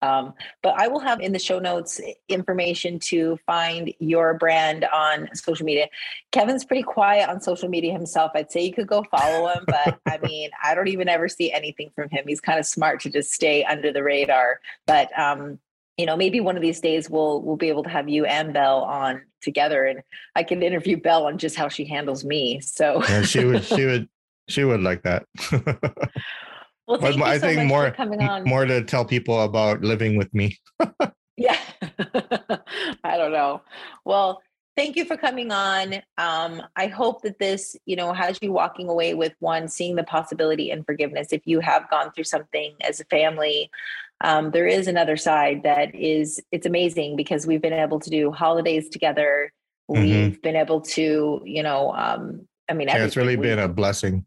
Um, 0.02 0.34
but 0.64 0.80
I 0.80 0.88
will 0.88 1.00
have 1.00 1.20
in 1.20 1.34
the 1.34 1.40
show 1.40 1.60
notes 1.60 2.00
information 2.30 3.00
to 3.00 3.38
find 3.46 3.94
your 4.00 4.34
brand 4.34 4.86
on 4.94 5.30
social 5.34 5.66
media. 5.66 5.88
Kevin's 6.32 6.64
pretty 6.64 6.84
quiet 6.84 7.30
on 7.30 7.42
social 7.42 7.68
media 7.68 7.92
himself. 7.92 8.32
I'd 8.34 8.52
say 8.52 8.64
you 8.64 8.74
could 8.74 8.88
go 8.88 9.04
follow 9.12 9.50
him, 9.50 9.66
but 9.68 10.00
I 10.06 10.18
mean, 10.20 10.52
I 10.64 10.74
don't 10.74 10.88
even 10.88 11.10
ever 11.10 11.28
see 11.28 11.52
anything 11.52 11.92
from 11.96 12.10
him. 12.10 12.24
He's 12.28 12.42
kind 12.42 12.60
of 12.60 12.66
smart 12.66 13.02
to 13.02 13.10
just 13.10 13.32
stay 13.32 13.64
under 13.66 13.92
the 13.92 14.04
radar. 14.04 14.62
But 14.88 15.18
um, 15.20 15.60
you 16.00 16.06
know, 16.06 16.16
maybe 16.16 16.40
one 16.40 16.56
of 16.56 16.62
these 16.62 16.80
days 16.80 17.10
we'll 17.10 17.42
we'll 17.42 17.58
be 17.58 17.68
able 17.68 17.84
to 17.84 17.90
have 17.90 18.08
you 18.08 18.24
and 18.24 18.54
Belle 18.54 18.84
on 18.84 19.22
together, 19.42 19.84
and 19.84 20.02
I 20.34 20.44
can 20.44 20.64
interview 20.64 20.96
Belle 20.96 21.26
on 21.26 21.38
just 21.38 21.58
how 21.58 21.68
she 21.68 21.84
handles 21.84 22.24
me. 22.24 22.62
So 22.62 23.04
yeah, 23.10 23.22
she 23.24 23.44
would, 23.44 23.66
she 23.66 23.86
would, 23.86 24.08
she 24.48 24.64
would 24.64 24.82
like 24.82 25.04
that. 25.04 25.26
well, 26.88 27.00
but 27.02 27.22
I 27.22 27.38
so 27.38 27.48
think 27.48 27.68
more 27.68 27.92
coming 27.92 28.22
on. 28.22 28.46
more 28.46 28.66
to 28.66 28.82
tell 28.82 29.04
people 29.04 29.42
about 29.42 29.82
living 29.82 30.16
with 30.16 30.34
me. 30.34 30.58
yeah, 31.36 31.58
I 33.04 33.18
don't 33.18 33.34
know. 33.34 33.62
Well, 34.06 34.42
thank 34.78 34.96
you 34.96 35.04
for 35.04 35.18
coming 35.18 35.52
on. 35.52 35.96
Um, 36.18 36.62
I 36.78 36.88
hope 36.88 37.24
that 37.24 37.40
this, 37.40 37.76
you 37.86 37.98
know, 37.98 38.14
has 38.14 38.40
you 38.42 38.54
walking 38.54 38.88
away 38.88 39.16
with 39.16 39.34
one, 39.40 39.68
seeing 39.68 39.98
the 39.98 40.06
possibility 40.06 40.72
and 40.72 40.86
forgiveness. 40.86 41.34
If 41.34 41.42
you 41.44 41.60
have 41.60 41.90
gone 41.90 42.14
through 42.14 42.24
something 42.24 42.76
as 42.80 43.02
a 43.02 43.06
family, 43.06 43.70
um, 44.22 44.52
there 44.52 44.68
is 44.68 44.88
another 44.88 45.18
side 45.18 45.64
that 45.64 45.94
is 45.96 46.42
it's 46.52 46.66
amazing 46.66 47.16
because 47.16 47.48
we've 47.48 47.62
been 47.62 47.74
able 47.74 48.00
to 48.00 48.10
do 48.10 48.32
holidays 48.32 48.90
together 48.90 49.52
mm-hmm. 49.90 50.02
we've 50.02 50.42
been 50.42 50.56
able 50.56 50.82
to 50.82 51.42
you 51.46 51.64
know 51.64 51.94
um, 51.94 52.48
i 52.70 52.74
mean 52.74 52.88
yeah, 52.88 53.04
it's 53.04 53.18
really 53.18 53.36
been 53.36 53.60
a 53.60 53.68
blessing 53.68 54.26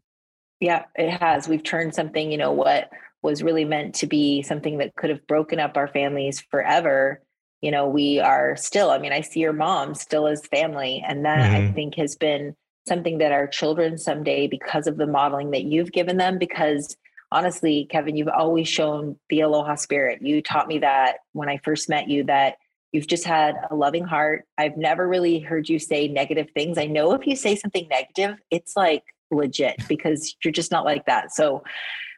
yeah 0.59 0.83
it 0.95 1.09
has 1.09 1.47
we've 1.47 1.63
turned 1.63 1.93
something 1.93 2.31
you 2.31 2.37
know 2.37 2.51
what 2.51 2.89
was 3.21 3.41
really 3.41 3.65
meant 3.65 3.95
to 3.95 4.07
be 4.07 4.41
something 4.41 4.77
that 4.79 4.95
could 4.95 5.09
have 5.09 5.25
broken 5.27 5.59
up 5.59 5.77
our 5.77 5.87
families 5.87 6.41
forever 6.51 7.21
you 7.61 7.71
know 7.71 7.87
we 7.87 8.19
are 8.19 8.55
still 8.55 8.89
i 8.89 8.97
mean 8.97 9.13
i 9.13 9.21
see 9.21 9.39
your 9.39 9.53
mom 9.53 9.93
still 9.93 10.27
as 10.27 10.45
family 10.47 11.03
and 11.07 11.25
that 11.25 11.39
mm-hmm. 11.39 11.69
i 11.69 11.71
think 11.71 11.95
has 11.95 12.15
been 12.15 12.55
something 12.87 13.19
that 13.19 13.31
our 13.31 13.47
children 13.47 13.97
someday 13.97 14.47
because 14.47 14.87
of 14.87 14.97
the 14.97 15.07
modeling 15.07 15.51
that 15.51 15.63
you've 15.63 15.91
given 15.91 16.17
them 16.17 16.37
because 16.37 16.97
honestly, 17.33 17.87
Kevin, 17.89 18.15
you've 18.15 18.27
always 18.27 18.67
shown 18.67 19.17
the 19.29 19.41
aloha 19.41 19.75
spirit. 19.75 20.21
You 20.21 20.41
taught 20.41 20.67
me 20.67 20.79
that 20.79 21.17
when 21.33 21.49
I 21.49 21.57
first 21.57 21.89
met 21.89 22.07
you, 22.07 22.23
that 22.25 22.57
you've 22.91 23.07
just 23.07 23.25
had 23.25 23.55
a 23.71 23.75
loving 23.75 24.05
heart. 24.05 24.45
I've 24.57 24.77
never 24.77 25.07
really 25.07 25.39
heard 25.39 25.67
you 25.67 25.79
say 25.79 26.07
negative 26.07 26.49
things. 26.53 26.77
I 26.77 26.85
know 26.85 27.13
if 27.13 27.25
you 27.25 27.35
say 27.35 27.55
something 27.55 27.87
negative, 27.89 28.37
it's 28.51 28.77
like 28.77 29.03
legit 29.31 29.75
because 29.87 30.35
you're 30.43 30.51
just 30.51 30.71
not 30.71 30.85
like 30.85 31.05
that. 31.07 31.33
So, 31.33 31.63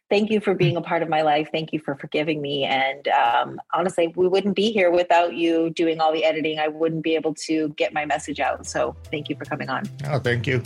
thank 0.08 0.30
you 0.30 0.40
for 0.40 0.54
being 0.54 0.76
a 0.76 0.82
part 0.82 1.02
of 1.02 1.10
my 1.10 1.24
life. 1.24 1.50
Thank 1.52 1.74
you 1.74 1.80
for 1.80 1.96
forgiving 1.96 2.40
me. 2.40 2.64
And 2.64 3.08
um, 3.08 3.60
honestly, 3.74 4.14
we 4.16 4.28
wouldn't 4.28 4.56
be 4.56 4.72
here 4.72 4.92
without 4.92 5.34
you 5.34 5.72
doing 5.72 6.00
all 6.00 6.14
the 6.14 6.24
editing. 6.24 6.60
I 6.60 6.68
wouldn't 6.68 7.02
be 7.04 7.16
able 7.16 7.34
to 7.46 7.70
get 7.70 7.92
my 7.92 8.06
message 8.06 8.40
out. 8.40 8.68
So, 8.68 8.96
thank 9.12 9.30
you 9.30 9.36
for 9.38 9.46
coming 9.46 9.70
on. 9.70 9.86
Oh, 10.08 10.20
thank 10.20 10.46
you. 10.46 10.62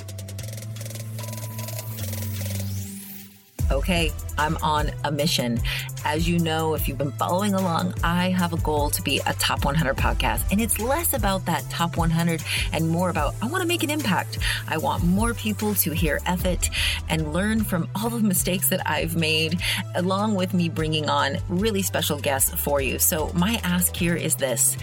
Okay, 3.71 4.11
I'm 4.37 4.57
on 4.57 4.89
a 5.03 5.11
mission. 5.11 5.59
As 6.05 6.27
you 6.27 6.39
know, 6.39 6.73
if 6.73 6.87
you've 6.87 6.97
been 6.97 7.11
following 7.11 7.53
along, 7.53 7.93
I 8.03 8.29
have 8.29 8.53
a 8.53 8.57
goal 8.57 8.89
to 8.91 9.01
be 9.01 9.19
a 9.25 9.33
top 9.33 9.65
100 9.65 9.95
podcast. 9.95 10.43
And 10.51 10.61
it's 10.61 10.79
less 10.79 11.13
about 11.13 11.45
that 11.45 11.63
top 11.69 11.97
100 11.97 12.41
and 12.73 12.89
more 12.89 13.09
about 13.09 13.35
I 13.41 13.47
want 13.47 13.61
to 13.61 13.67
make 13.67 13.83
an 13.83 13.89
impact. 13.89 14.39
I 14.67 14.77
want 14.77 15.03
more 15.03 15.33
people 15.33 15.75
to 15.75 15.91
hear 15.91 16.19
Effort 16.25 16.69
and 17.09 17.33
learn 17.33 17.63
from 17.63 17.89
all 17.95 18.09
the 18.09 18.19
mistakes 18.19 18.69
that 18.69 18.87
I've 18.87 19.15
made, 19.15 19.59
along 19.95 20.35
with 20.35 20.53
me 20.53 20.69
bringing 20.69 21.09
on 21.09 21.37
really 21.49 21.81
special 21.81 22.19
guests 22.19 22.53
for 22.53 22.81
you. 22.81 22.99
So, 22.99 23.31
my 23.33 23.59
ask 23.63 23.95
here 23.95 24.15
is 24.15 24.35
this 24.35 24.77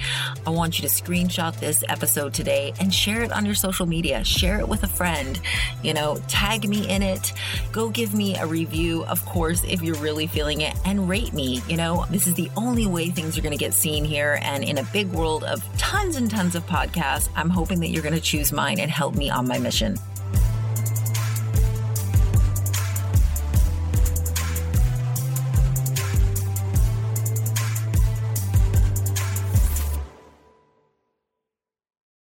I 0.47 0.51
want 0.51 0.79
you 0.79 0.89
to 0.89 0.95
screenshot 0.95 1.59
this 1.59 1.85
episode 1.89 2.35
today 2.35 2.73
and 2.81 2.93
share 2.93 3.23
it 3.23 3.33
on 3.33 3.47
your 3.47 3.55
social 3.55 3.87
media. 3.87 4.25
Share 4.25 4.59
it 4.59 4.69
with 4.69 4.83
a 4.83 4.89
friend. 4.89 5.41
You 5.83 5.95
know, 5.95 6.19
tag 6.29 6.69
me 6.69 6.89
in 6.89 7.03
it. 7.03 7.33
Go 7.73 7.91
give 7.91 8.15
me 8.15 8.37
a 8.37 8.47
review, 8.47 9.05
of 9.05 9.25
course, 9.25 9.63
if 9.65 9.83
you're 9.83 9.97
really 9.97 10.27
feeling 10.27 10.61
it. 10.61 10.75
Rate 11.07 11.33
me. 11.33 11.63
You 11.69 11.77
know, 11.77 12.05
this 12.11 12.27
is 12.27 12.35
the 12.35 12.51
only 12.57 12.87
way 12.87 13.11
things 13.11 13.39
are 13.39 13.41
going 13.41 13.57
to 13.57 13.59
get 13.59 13.73
seen 13.73 14.05
here. 14.05 14.41
And 14.43 14.65
in 14.65 14.79
a 14.79 14.83
big 14.83 15.09
world 15.13 15.45
of 15.45 15.63
tons 15.79 16.17
and 16.17 16.29
tons 16.29 16.57
of 16.57 16.67
podcasts, 16.67 17.29
I'm 17.37 17.49
hoping 17.49 17.79
that 17.81 17.91
you're 17.91 18.03
going 18.03 18.15
to 18.15 18.21
choose 18.21 18.53
mine 18.53 18.81
and 18.81 18.91
help 18.91 19.15
me 19.15 19.31
on 19.31 19.47
my 19.47 19.59
mission. 19.59 19.97